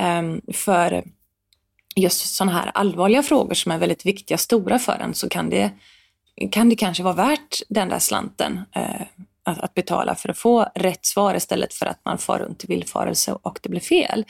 [0.00, 1.04] Um, för
[1.96, 5.70] just sådana här allvarliga frågor som är väldigt viktiga, stora för en, så kan det,
[6.50, 8.60] kan det kanske vara värt den där slanten.
[8.74, 9.06] Eh,
[9.46, 12.66] att, att, betala för att få rätt svar istället för att man far runt i
[12.66, 14.24] villfarelse och det blir fel.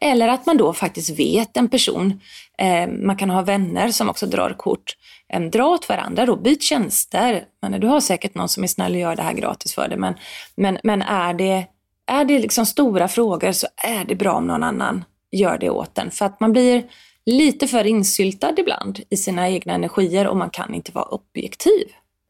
[0.00, 2.20] Eller att man då faktiskt vet en person.
[2.58, 4.96] Eh, man kan ha vänner som också drar kort.
[5.32, 7.44] Eh, dra åt varandra då, byt tjänster.
[7.62, 9.98] Men du har säkert någon som är snäll och gör det här gratis för dig.
[9.98, 10.14] Men,
[10.56, 11.66] men, men är det,
[12.06, 15.98] är det liksom stora frågor så är det bra om någon annan gör det åt
[15.98, 16.10] en.
[16.10, 16.84] För att man blir
[17.26, 21.86] lite för insyltad ibland i sina egna energier och man kan inte vara objektiv.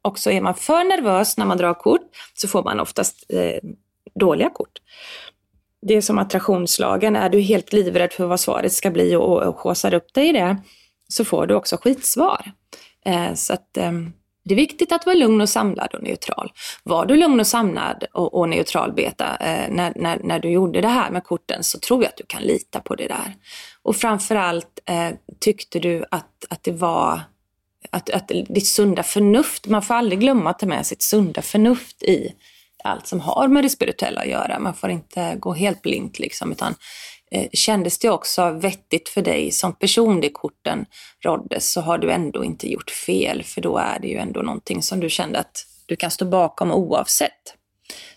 [0.09, 3.71] Och så är man för nervös när man drar kort så får man oftast eh,
[4.15, 4.79] dåliga kort.
[5.87, 9.57] Det är som attraktionslagen, är du helt livrädd för vad svaret ska bli och, och
[9.57, 10.57] håsar upp dig i det
[11.09, 12.53] så får du också skitsvar.
[13.05, 13.93] Eh, så att eh,
[14.45, 16.53] det är viktigt att vara lugn och samlad och neutral.
[16.83, 20.81] Var du lugn och samlad och, och neutral Beta eh, när, när, när du gjorde
[20.81, 23.35] det här med korten så tror jag att du kan lita på det där.
[23.83, 27.21] Och framförallt eh, tyckte du att, att det var
[27.91, 32.03] att, att ditt sunda förnuft, man får aldrig glömma att ta med sitt sunda förnuft
[32.03, 32.35] i
[32.85, 34.59] allt som har med det spirituella att göra.
[34.59, 36.75] Man får inte gå helt blint liksom, utan
[37.31, 40.87] eh, kändes det också vettigt för dig som person, det korten
[41.25, 44.83] råddes, så har du ändå inte gjort fel, för då är det ju ändå någonting
[44.83, 47.55] som du kände att du kan stå bakom oavsett.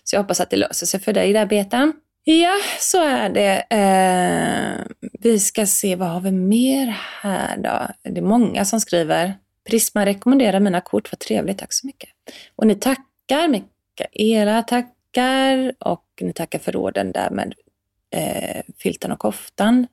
[0.04, 1.92] Så jag hoppas att det löser sig för dig där, Betan.
[2.24, 3.64] Ja, så är det.
[3.70, 4.84] Eh,
[5.20, 6.86] vi ska se, vad har vi mer
[7.22, 8.10] här då?
[8.10, 9.34] Det är många som skriver.
[9.70, 12.10] Prisma rekommenderar mina kort, vad trevligt, tack så mycket.
[12.56, 17.54] Och ni tackar, Mikaela tackar och ni tackar för råden där med
[18.10, 19.86] eh, filten och koftan.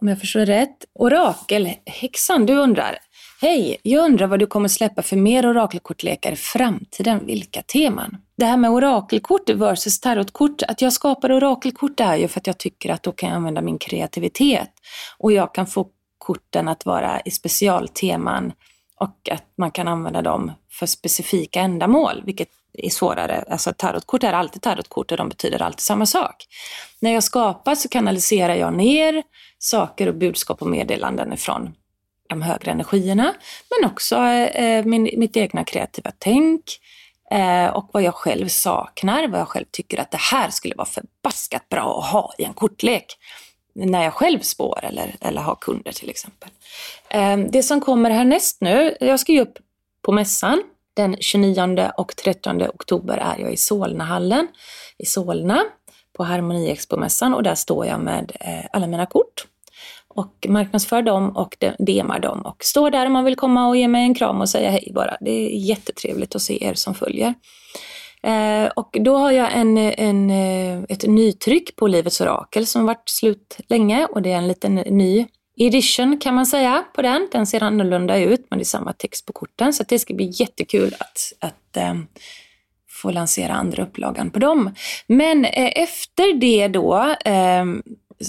[0.00, 0.84] Om jag förstår rätt.
[0.94, 2.98] Orakelhäxan, du undrar.
[3.40, 7.26] Hej, jag undrar vad du kommer släppa för mer orakelkortlekar i framtiden.
[7.26, 8.16] Vilka teman?
[8.36, 12.58] Det här med orakelkort versus tarotkort, att jag skapar orakelkort är ju för att jag
[12.58, 14.70] tycker att då kan jag använda min kreativitet
[15.18, 18.52] och jag kan få korten att vara i specialteman
[19.02, 23.44] och att man kan använda dem för specifika ändamål, vilket är svårare.
[23.50, 26.46] Alltså tarotkort är alltid tarotkort och de betyder alltid samma sak.
[27.00, 29.22] När jag skapar så kanaliserar jag ner
[29.58, 31.74] saker och budskap och meddelanden ifrån
[32.28, 33.34] de högre energierna,
[33.70, 36.62] men också eh, min, mitt egna kreativa tänk
[37.30, 40.88] eh, och vad jag själv saknar, vad jag själv tycker att det här skulle vara
[40.88, 43.06] förbaskat bra att ha i en kortlek
[43.74, 46.48] när jag själv spår eller, eller har kunder till exempel.
[47.08, 49.58] Ehm, det som kommer härnäst nu, jag ska ju upp
[50.02, 50.62] på mässan
[50.94, 54.48] den 29 och 30 oktober är jag i Solnahallen
[54.98, 55.62] i Solna
[56.16, 59.46] på harmoniexpo mässan och där står jag med eh, alla mina kort
[60.14, 63.88] och marknadsför dem och demar dem och står där om man vill komma och ge
[63.88, 65.16] mig en kram och säga hej bara.
[65.20, 67.34] Det är jättetrevligt att se er som följer.
[68.22, 73.08] Eh, och då har jag en, en, eh, ett nytryck på Livets Orakel som varit
[73.08, 77.28] slut länge och det är en liten ny edition kan man säga på den.
[77.32, 80.30] Den ser annorlunda ut men det är samma text på korten så det ska bli
[80.34, 81.94] jättekul att, att eh,
[83.02, 84.74] få lansera andra upplagan på dem.
[85.06, 87.64] Men eh, efter det då eh,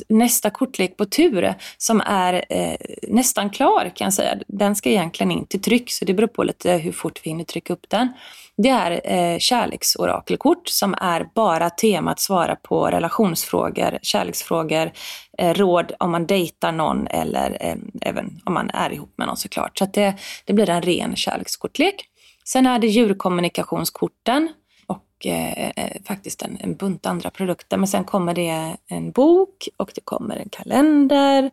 [0.10, 2.76] nästa kortlek på tur som är eh,
[3.08, 4.38] nästan klar kan jag säga.
[4.48, 7.44] Den ska egentligen in till tryck så det beror på lite hur fort vi hinner
[7.44, 8.14] trycka upp den.
[8.58, 14.92] Det är eh, kärleksorakelkort som är bara temat svara på relationsfrågor, kärleksfrågor,
[15.38, 19.38] eh, råd om man dejtar någon eller eh, även om man är ihop med någon
[19.38, 19.78] såklart.
[19.78, 22.10] Så det, det blir en ren kärlekskortlek.
[22.46, 24.50] Sen är det djurkommunikationskorten
[24.88, 27.78] och eh, eh, faktiskt en, en bunt andra produkter.
[27.78, 31.52] Men sen kommer det en bok och det kommer en kalender.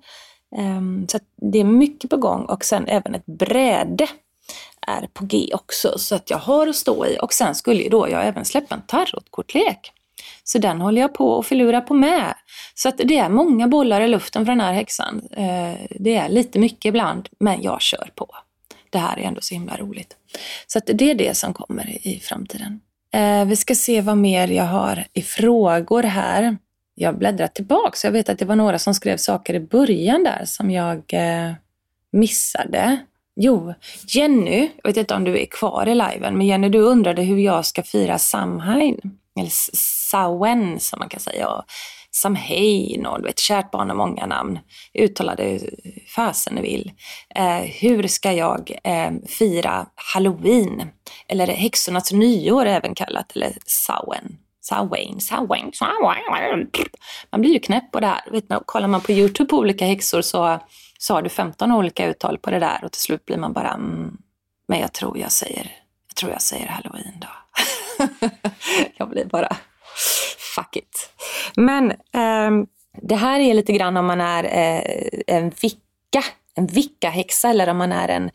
[0.56, 1.18] Um, så
[1.52, 4.08] det är mycket på gång och sen även ett bräde
[4.90, 7.18] är på G också så att jag har att stå i.
[7.22, 9.92] Och sen skulle ju då jag även släppa en tarotkortlek.
[10.44, 12.34] Så den håller jag på att förlura på med.
[12.74, 15.22] Så att det är många bollar i luften för den här häxan.
[15.30, 18.26] Eh, det är lite mycket ibland, men jag kör på.
[18.90, 20.16] Det här är ändå så himla roligt.
[20.66, 22.80] Så att det är det som kommer i framtiden.
[23.14, 26.56] Eh, vi ska se vad mer jag har i frågor här.
[26.94, 28.04] Jag bläddrar tillbaks.
[28.04, 31.52] Jag vet att det var några som skrev saker i början där som jag eh,
[32.12, 32.98] missade.
[33.42, 33.74] Jo,
[34.06, 37.38] Jenny, jag vet inte om du är kvar i liven, men Jenny du undrade hur
[37.38, 39.00] jag ska fira Samhain.
[39.40, 39.50] Eller
[40.10, 41.62] Sawen som man kan säga.
[42.10, 44.58] Samhain och du vet, kärt barn har många namn.
[44.94, 45.60] Uttala det
[46.14, 46.92] fasen du vill.
[47.34, 50.82] Eh, hur ska jag eh, fira halloween?
[51.28, 54.36] Eller häxornas nyår även kallat, eller Samhain.
[54.60, 56.70] Samhain, Samhain, Samhain.
[57.32, 58.20] Man blir ju knäpp på det här.
[58.30, 60.60] Vet ni, kollar man på Youtube på olika häxor så,
[61.02, 63.70] så har du 15 olika uttal på det där och till slut blir man bara
[63.70, 64.16] mm,
[64.68, 65.76] men jag tror jag säger,
[66.08, 67.28] jag tror jag säger halloween då.
[68.96, 69.56] jag blir bara
[70.54, 71.10] fuck it.
[71.56, 72.66] Men eh,
[73.02, 77.76] det här är lite grann om man är eh, en vicka, en vicka-häxa eller om
[77.76, 78.30] man är en,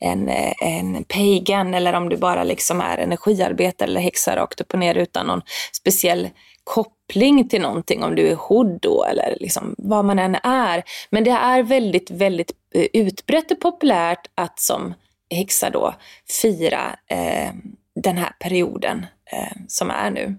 [0.00, 4.72] en, eh, en pagan eller om du bara liksom är energiarbetare eller häxa rakt upp
[4.72, 6.28] och ner utan någon speciell
[6.64, 6.99] koppling
[7.48, 10.82] till någonting, om du är hood eller liksom vad man än är.
[11.10, 14.94] Men det är väldigt, väldigt eh, utbrett och populärt att som
[15.34, 15.94] häxa då
[16.42, 17.52] fira eh,
[17.94, 20.36] den här perioden eh, som är nu.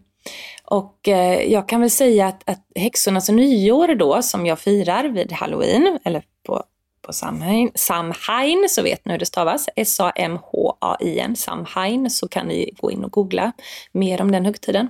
[0.65, 5.31] Och eh, jag kan väl säga att, att häxornas nyår då, som jag firar vid
[5.31, 6.63] halloween, eller på,
[7.01, 12.91] på Samhain, Samhain, så vet ni hur det stavas, S-A-M-H-A-I-N, Samhain, så kan ni gå
[12.91, 13.51] in och googla
[13.91, 14.87] mer om den högtiden.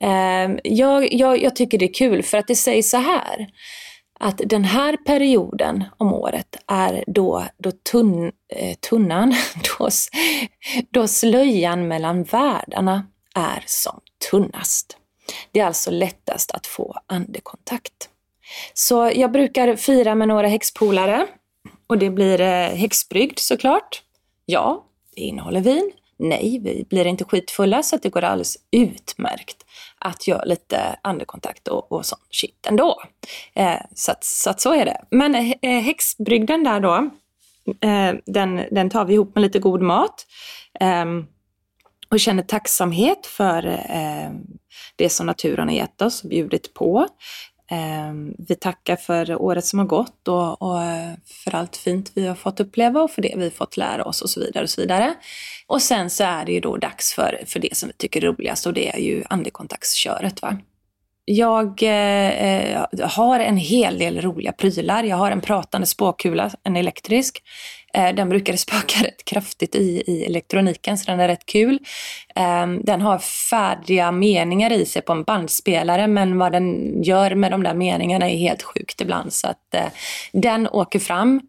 [0.00, 3.48] Eh, jag, jag, jag tycker det är kul för att det sägs så här,
[4.20, 9.34] att den här perioden om året är då, då tunn, eh, tunnan,
[9.78, 9.88] då,
[10.90, 14.96] då slöjan mellan världarna är som tunnast.
[15.52, 18.08] Det är alltså lättast att få andekontakt.
[18.74, 21.26] Så jag brukar fira med några häxpolare
[21.86, 24.02] och det blir eh, häxbrygd såklart.
[24.46, 24.84] Ja,
[25.14, 25.92] det innehåller vin.
[26.18, 29.64] Nej, vi blir inte skitfulla så att det går alldeles utmärkt
[29.98, 33.02] att göra lite andekontakt och, och sånt shit ändå.
[33.54, 35.04] Eh, så, att, så att så är det.
[35.10, 37.10] Men eh, eh, häxbrygden där då,
[37.88, 40.26] eh, den, den tar vi ihop med lite god mat.
[40.80, 41.04] Eh,
[42.10, 44.30] och känner tacksamhet för eh,
[44.96, 47.06] det som naturen har gett oss och bjudit på.
[47.70, 51.12] Ehm, vi tackar för året som har gått och, och, eh,
[51.44, 54.22] för allt fint vi har fått uppleva och för det vi har fått lära oss
[54.22, 54.62] och så vidare.
[54.62, 55.14] Och så vidare.
[55.66, 58.26] Och sen så är det ju då dags för, för det som vi tycker är
[58.26, 60.42] roligast och det är ju andekontaktsköret.
[60.42, 60.58] Va?
[61.24, 65.04] Jag eh, eh, har en hel del roliga prylar.
[65.04, 67.42] Jag har en pratande spåkula, en elektrisk.
[67.94, 71.78] Eh, den brukar spöka rätt kraftigt i, i elektroniken, så den är rätt kul.
[72.34, 77.50] Ehm, den har färdiga meningar i sig på en bandspelare, men vad den gör med
[77.50, 79.32] de där meningarna är helt sjukt ibland.
[79.32, 79.86] Så att eh,
[80.32, 81.40] den åker fram.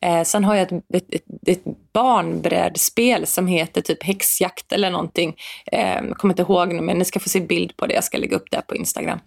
[0.00, 1.62] Eh, sen har jag ett, ett, ett,
[1.92, 5.34] barnbrädspel som heter typ häxjakt eller någonting.
[5.72, 7.94] Ehm, jag kommer inte ihåg men ni ska få se bild på det.
[7.94, 9.18] Jag ska lägga upp det på Instagram.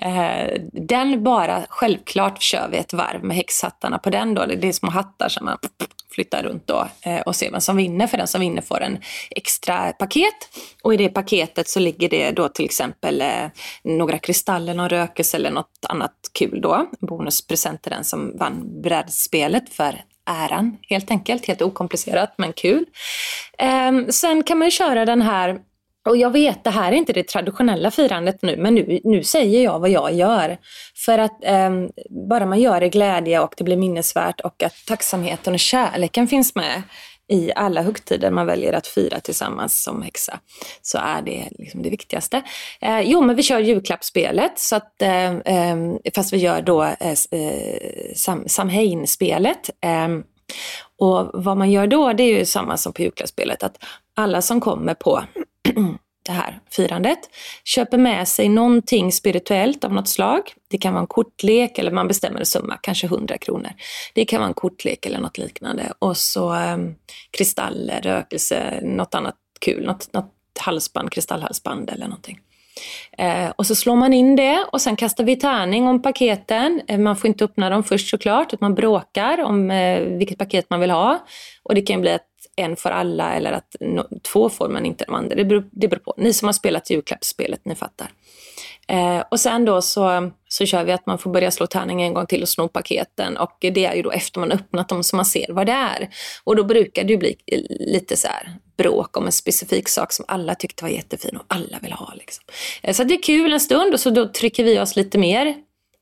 [0.00, 4.46] Eh, den bara, självklart kör vi ett varv med häxhattarna på den då.
[4.46, 5.58] Det är små hattar som man
[6.10, 8.06] flyttar runt då eh, och ser vem som vinner.
[8.06, 8.98] För den som vinner får en
[9.30, 10.34] extra paket.
[10.82, 13.46] Och i det paketet så ligger det då till exempel eh,
[13.82, 16.86] några kristaller, någon rökelse eller något annat kul då.
[17.00, 21.46] Bonuspresent till den som vann brädspelet för äran helt enkelt.
[21.46, 22.84] Helt okomplicerat men kul.
[23.58, 25.60] Ehm, sen kan man köra den här
[26.08, 29.64] och jag vet, det här är inte det traditionella firandet nu, men nu, nu säger
[29.64, 30.58] jag vad jag gör.
[30.94, 31.70] För att eh,
[32.28, 36.54] bara man gör det glädje och det blir minnesvärt och att tacksamheten och kärleken finns
[36.54, 36.82] med
[37.28, 40.40] i alla högtider man väljer att fira tillsammans som häxa,
[40.82, 42.42] så är det liksom det viktigaste.
[42.80, 45.34] Eh, jo, men vi kör julklappsspelet, så att, eh,
[46.14, 49.70] fast vi gör då eh, eh Sam, Samhain-spelet.
[49.80, 50.22] Ehm,
[50.98, 53.84] och vad man gör då, det är ju samma som på julklappsspelet, att
[54.16, 55.22] alla som kommer på
[56.28, 57.18] det här firandet,
[57.64, 60.40] köper med sig någonting spirituellt av något slag.
[60.68, 63.70] Det kan vara en kortlek eller man bestämmer en summa, kanske 100 kronor.
[64.14, 65.92] Det kan vara en kortlek eller något liknande.
[65.98, 66.94] Och så um,
[67.30, 72.40] kristaller, rökelse, något annat kul, något, något halsband, kristallhalsband eller någonting.
[73.18, 76.82] Eh, och så slår man in det och sen kastar vi tärning om paketen.
[76.88, 80.70] Eh, man får inte öppna dem först såklart, utan man bråkar om eh, vilket paket
[80.70, 81.18] man vill ha.
[81.62, 82.27] Och det kan bli att
[82.58, 85.36] en för alla eller att no, två får men inte de andra.
[85.36, 86.14] Det beror, det beror på.
[86.16, 88.10] Ni som har spelat julklappsspelet, ni fattar.
[88.88, 92.14] Eh, och sen då så, så kör vi att man får börja slå tärning en
[92.14, 93.36] gång till och sno paketen.
[93.36, 96.08] Och det är ju då efter man öppnat dem så man ser vad det är.
[96.44, 97.36] Och då brukar det ju bli
[97.68, 101.78] lite så här bråk om en specifik sak som alla tyckte var jättefin och alla
[101.82, 102.12] vill ha.
[102.14, 102.44] Liksom.
[102.82, 105.54] Eh, så det är kul en stund och så då trycker vi oss lite mer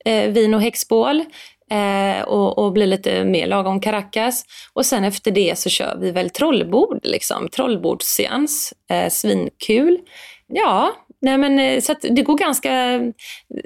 [0.05, 1.25] eh, vin och häxbål
[1.71, 4.45] eh, och, och blir lite mer lagom Caracas.
[4.73, 7.49] Och sen efter det så kör vi väl trollbord, liksom.
[7.49, 8.73] trollbordsseans.
[8.89, 9.99] Eh, svinkul.
[10.47, 10.91] Ja,
[11.21, 12.99] nej men, eh, så det går ganska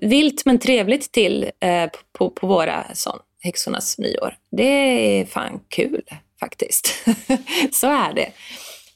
[0.01, 4.33] vilt men trevligt till eh, på, på våra sån, häxornas nyår.
[4.51, 4.63] Det
[5.19, 6.01] är fan kul
[6.39, 7.05] faktiskt.
[7.71, 8.31] så är det.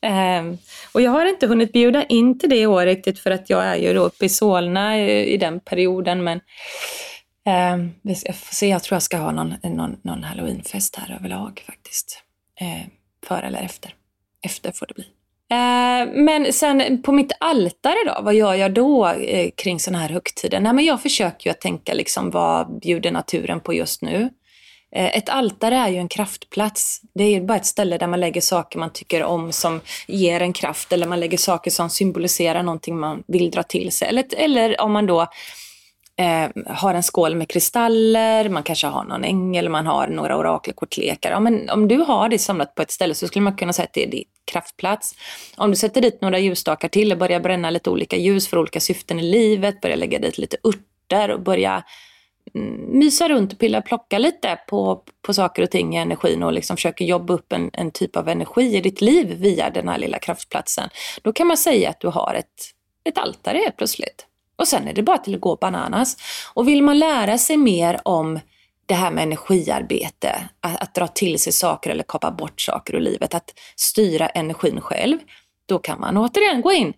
[0.06, 0.58] Um,
[0.92, 3.64] och jag har inte hunnit bjuda in till det i år riktigt för att jag
[3.64, 6.24] är ju då uppe i Solna i, i den perioden.
[6.24, 6.40] Men
[7.46, 11.64] um, jag får se, jag tror jag ska ha någon, någon, någon halloweenfest här överlag
[11.66, 12.24] faktiskt.
[12.62, 12.88] Eh,
[13.28, 13.94] före eller efter.
[14.46, 15.06] Efter får det bli.
[15.50, 20.10] Ehm, men sen på mitt altare då, vad gör jag då eh, kring sådana här
[20.10, 20.60] högtider?
[20.60, 24.30] Nej, men jag försöker ju att tänka liksom vad bjuder naturen på just nu?
[24.96, 27.02] Eh, ett altare är ju en kraftplats.
[27.14, 30.42] Det är ju bara ett ställe där man lägger saker man tycker om som ger
[30.42, 34.08] en kraft eller man lägger saker som symboliserar någonting man vill dra till sig.
[34.08, 35.28] Eller, eller om man då
[36.18, 41.32] eh, har en skål med kristaller, man kanske har någon ängel, man har några orakelkortlekar.
[41.32, 43.86] Ja, men om du har det samlat på ett ställe så skulle man kunna säga
[43.86, 45.16] att det är din kraftplats.
[45.58, 48.80] Om du sätter dit några ljusstakar till och börjar bränna lite olika ljus för olika
[48.80, 51.84] syften i livet, börjar lägga dit lite örter och börja
[52.56, 56.44] mm, mysa runt och pilla och plocka lite på, på saker och ting i energin
[56.44, 59.88] och liksom försöker jobba upp en, en typ av energi i ditt liv via den
[59.88, 60.90] här lilla kraftplatsen.
[61.22, 62.72] Då kan man säga att du har ett,
[63.10, 64.26] ett altare helt plötsligt.
[64.56, 66.18] Och sen är det bara till att gå bananas.
[66.54, 68.40] Och vill man lära sig mer om
[68.86, 73.00] det här med energiarbete, att, att dra till sig saker eller kapa bort saker ur
[73.00, 75.18] livet, att styra energin själv,
[75.66, 76.94] då kan man återigen gå in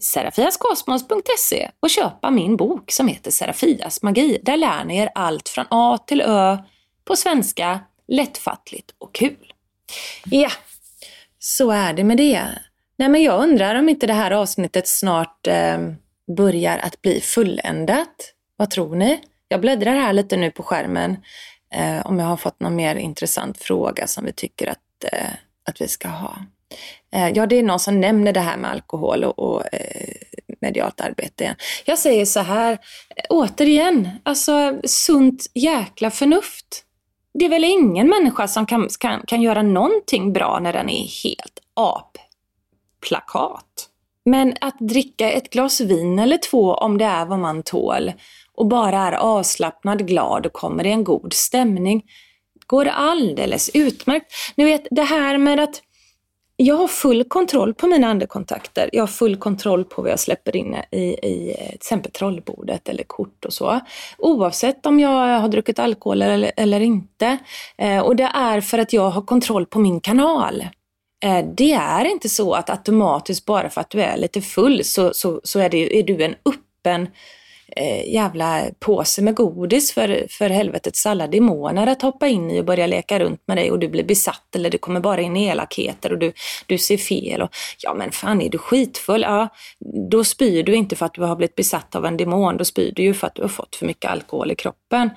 [0.00, 4.38] serafiaskosmos.se och köpa min bok som heter Serafias magi.
[4.42, 6.58] Där lär ni er allt från A till Ö
[7.04, 9.52] på svenska, lättfattligt och kul.
[10.24, 10.50] Ja,
[11.38, 12.42] så är det med det.
[12.96, 15.78] Nej, men jag undrar om inte det här avsnittet snart eh,
[16.36, 18.34] börjar att bli fulländat.
[18.56, 19.20] Vad tror ni?
[19.48, 21.16] Jag bläddrar här lite nu på skärmen
[21.74, 25.30] eh, om jag har fått någon mer intressant fråga som vi tycker att, eh,
[25.68, 26.38] att vi ska ha.
[27.12, 30.14] Eh, ja, det är någon som nämner det här med alkohol och, och eh,
[30.60, 31.44] medialt arbete.
[31.44, 31.56] igen.
[31.84, 32.78] Jag säger så här, eh,
[33.30, 36.84] återigen, alltså sunt jäkla förnuft.
[37.34, 41.22] Det är väl ingen människa som kan, kan, kan göra någonting bra när den är
[41.24, 42.28] helt ap-plakat.
[44.30, 48.12] Men att dricka ett glas vin eller två om det är vad man tål
[48.54, 52.02] och bara är avslappnad, glad och kommer i en god stämning
[52.66, 54.32] går alldeles utmärkt.
[54.56, 55.82] Ni vet det här med att
[56.56, 58.90] jag har full kontroll på mina andekontakter.
[58.92, 63.04] Jag har full kontroll på vad jag släpper in i, i till exempel trollbordet eller
[63.04, 63.80] kort och så.
[64.18, 67.38] Oavsett om jag har druckit alkohol eller, eller inte.
[67.78, 70.64] Eh, och det är för att jag har kontroll på min kanal.
[71.24, 75.14] Eh, det är inte så att automatiskt bara för att du är lite full så,
[75.14, 77.08] så, så är, det, är du en öppen
[77.78, 82.64] eh, jävla påse med godis för, för helvetets alla demoner att hoppa in i och
[82.64, 86.12] börja leka runt med dig och du blir besatt eller det kommer bara in elakheter
[86.12, 86.32] och du,
[86.66, 87.42] du ser fel.
[87.42, 89.22] Och, ja men fan är du skitfull?
[89.22, 89.48] Ja,
[90.10, 92.92] då spyr du inte för att du har blivit besatt av en demon, då spyr
[92.96, 95.10] du ju för att du har fått för mycket alkohol i kroppen.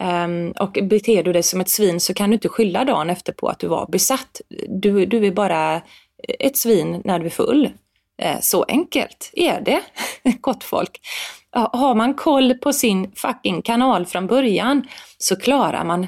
[0.00, 3.32] Um, och beter du dig som ett svin så kan du inte skylla dagen efter
[3.32, 4.40] på att du var besatt.
[4.68, 5.82] Du, du är bara
[6.38, 7.70] ett svin när du är full.
[8.18, 9.80] Eh, så enkelt är det,
[10.40, 11.00] gott folk.
[11.50, 14.88] Har man koll på sin fucking kanal från början
[15.18, 16.06] så klarar man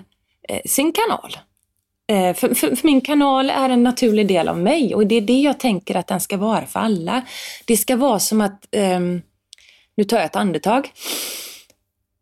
[0.49, 1.37] eh, sin kanal.
[2.11, 5.21] Eh, för, för, för, min kanal är en naturlig del av mig och det är
[5.21, 7.23] det jag tänker att den ska vara för alla.
[7.67, 9.23] Det ska vara som att, um,
[9.97, 10.93] nu tar jag ett andetag,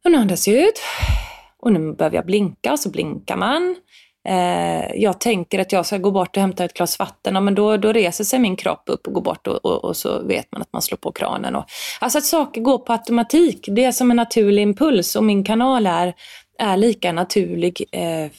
[0.04, 0.80] och nu andas jag ut,
[1.58, 3.76] och nu behöver jag blinka och så blinkar man
[4.28, 7.54] eh, jag tänker att jag ska gå bort och hämta ett glas vatten, ja, men
[7.54, 10.52] då, då reser sig min kropp upp och går bort och, och, och, så vet
[10.52, 11.56] man att man slår på kranen.
[11.56, 11.64] Och,
[12.00, 15.86] alltså att saker går på automatik, det är som en naturlig impuls och min kanal
[15.86, 16.14] är,
[16.58, 18.30] är lika naturlig eh,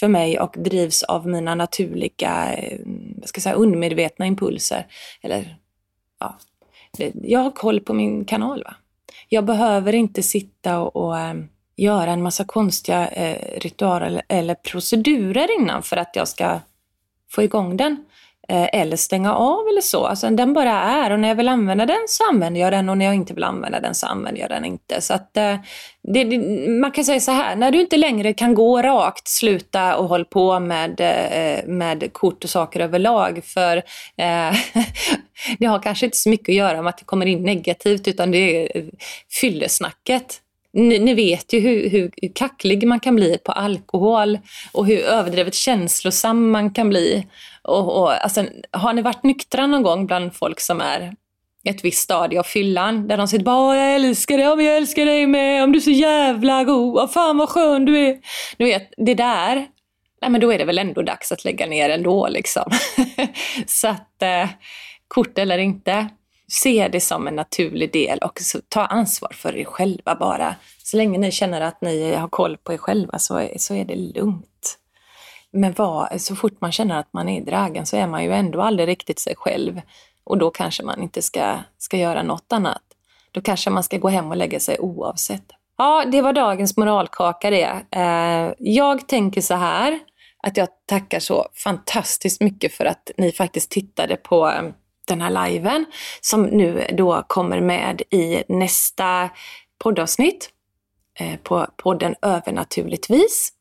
[0.00, 2.78] för mig och drivs av mina naturliga, eh,
[3.24, 4.86] ska säga, undermedvetna impulser.
[5.22, 5.56] Eller,
[6.20, 6.38] ja,
[7.14, 8.62] jag har koll på min kanal.
[8.64, 8.74] Va?
[9.28, 11.34] Jag behöver inte sitta och, och eh,
[11.76, 16.60] göra en massa konstiga eh, ritualer eller procedurer innan för att jag ska
[17.30, 18.04] få igång den.
[18.48, 20.06] Eh, eller stänga av eller så.
[20.06, 22.98] Alltså den bara är och när jag vill använda den så använder jag den och
[22.98, 25.00] när jag inte vill använda den så använder jag den inte.
[25.00, 25.56] Så att, eh,
[26.02, 29.96] det, det, man kan säga så här, när du inte längre kan gå rakt, sluta
[29.96, 33.40] och håll på med, eh, med kort och saker överlag.
[33.44, 33.76] För
[34.16, 34.56] eh,
[35.58, 38.30] det har kanske inte så mycket att göra med att det kommer in negativt utan
[38.30, 38.84] det är eh,
[39.40, 40.40] fyllesnacket
[40.76, 44.38] ni, ni, vet ju hur, hur, hur kacklig man kan bli på alkohol
[44.72, 47.26] och hur överdrivet känslosam man kan bli.
[47.62, 51.12] Och, och, alltså, har ni varit nyktra någon gång bland folk som är
[51.64, 55.26] ett visst stadie av fyllan där de säger bara jag älskar dig, jag älskar dig
[55.26, 58.18] med, om du är så jävla god, oh, fan vad skön du är.
[58.56, 59.66] Du vet, det där,
[60.20, 62.70] nej men då är det väl ändå dags att lägga ner ändå liksom.
[63.66, 64.48] så att, eh,
[65.08, 66.08] kort eller inte,
[66.48, 70.54] Se det som en naturlig del och ta ansvar för er själva bara.
[70.82, 73.84] Så länge ni känner att ni har koll på er själva så är, så är
[73.84, 74.78] det lugnt.
[75.50, 78.32] Men vad, så fort man känner att man är i dragen så är man ju
[78.32, 79.80] ändå aldrig riktigt sig själv.
[80.24, 82.82] Och då kanske man inte ska, ska göra något annat.
[83.30, 85.44] Då kanske man ska gå hem och lägga sig oavsett.
[85.78, 87.82] Ja, det var dagens moralkaka det.
[87.90, 89.98] Eh, jag tänker så här,
[90.42, 94.62] att jag tackar så fantastiskt mycket för att ni faktiskt tittade på eh,
[95.06, 95.84] den här liven
[96.20, 99.28] som nu då kommer med i nästa
[99.78, 100.50] poddavsnitt
[101.20, 103.52] eh, på podden Övernaturligtvis.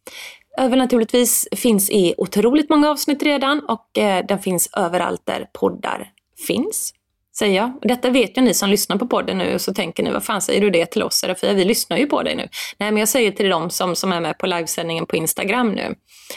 [0.57, 6.11] Övernaturligtvis finns i otroligt många avsnitt redan och eh, den finns överallt där poddar
[6.47, 6.93] finns,
[7.37, 7.71] säger jag.
[7.81, 10.41] Detta vet ju ni som lyssnar på podden nu och så tänker ni, vad fan
[10.41, 11.53] säger du det till oss Serafia?
[11.53, 12.47] Vi lyssnar ju på dig nu.
[12.77, 15.95] Nej, men jag säger till de som, som är med på livesändningen på Instagram nu,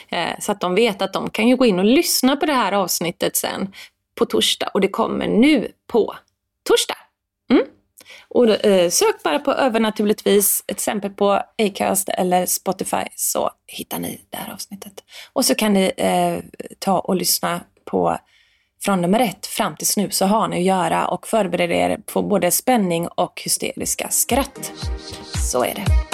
[0.08, 2.52] eh, så att de vet att de kan ju gå in och lyssna på det
[2.52, 3.72] här avsnittet sen
[4.18, 6.14] på torsdag och det kommer nu på
[6.68, 6.96] torsdag.
[7.50, 7.64] Mm.
[8.28, 14.20] Och, eh, sök bara på övernaturligtvis, ett exempel på Acast eller Spotify så hittar ni
[14.30, 15.04] det här avsnittet.
[15.32, 16.38] Och så kan ni eh,
[16.78, 18.18] ta och lyssna på
[18.80, 22.22] från nummer ett fram tills nu så har ni att göra och förbereder er på
[22.22, 24.72] både spänning och hysteriska skratt.
[25.50, 26.07] Så är det.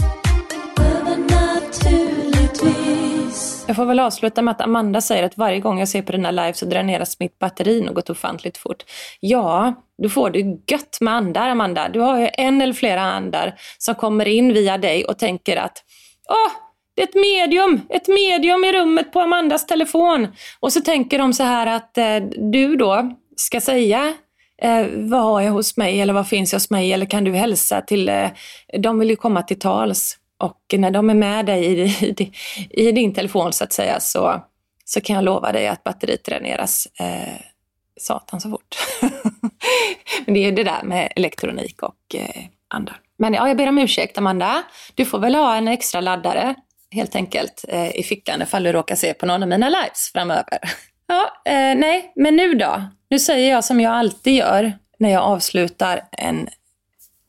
[3.66, 6.30] Jag får väl avsluta med att Amanda säger att varje gång jag ser på dina
[6.30, 8.84] live så dräneras mitt batteri något ofantligt fort.
[9.20, 10.38] Ja, du får det
[10.72, 11.88] gött med andar, Amanda.
[11.88, 15.84] Du har ju en eller flera andar som kommer in via dig och tänker att
[16.28, 16.52] åh,
[16.96, 20.28] det är ett medium, ett medium i rummet på Amandas telefon.
[20.60, 22.16] Och så tänker de så här att eh,
[22.52, 24.14] du då ska säga
[24.62, 27.32] eh, vad har jag hos mig eller vad finns jag hos mig eller kan du
[27.32, 28.28] hälsa till, eh,
[28.78, 30.18] de vill ju komma till tals.
[30.44, 32.32] Och när de är med dig i, i,
[32.70, 34.44] i din telefon så att säga så,
[34.84, 37.40] så kan jag lova dig att batteriet dräneras eh,
[38.00, 38.76] satan så fort.
[40.24, 42.94] Men det är ju det där med elektronik och eh, andra.
[43.16, 44.62] Men ja, jag ber om ursäkt Amanda.
[44.94, 46.54] Du får väl ha en extra laddare
[46.90, 50.58] helt enkelt eh, i fickan ifall du råkar se på någon av mina lives framöver.
[51.06, 52.82] Ja, eh, nej, men nu då?
[53.10, 56.48] Nu säger jag som jag alltid gör när jag avslutar en,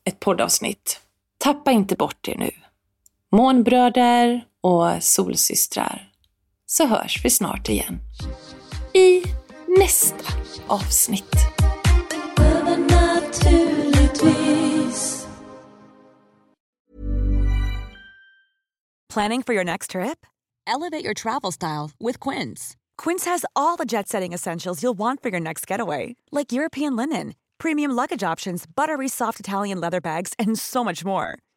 [0.06, 1.00] ett poddavsnitt.
[1.38, 2.52] Tappa inte bort er nu
[3.36, 6.12] månbröder och solsystrar
[6.66, 8.00] så hörs vi snart igen
[8.94, 9.24] i
[9.80, 10.34] nästa
[10.68, 11.36] avsnitt.
[19.14, 20.26] Planning for your next trip?
[20.68, 22.76] Elevate your travel style with Quince.
[23.04, 26.96] Quince has all the jet setting essentials you'll want for your next getaway, like European
[26.96, 31.40] linen premium luggage options, buttery soft Italian leather bags, and so much more.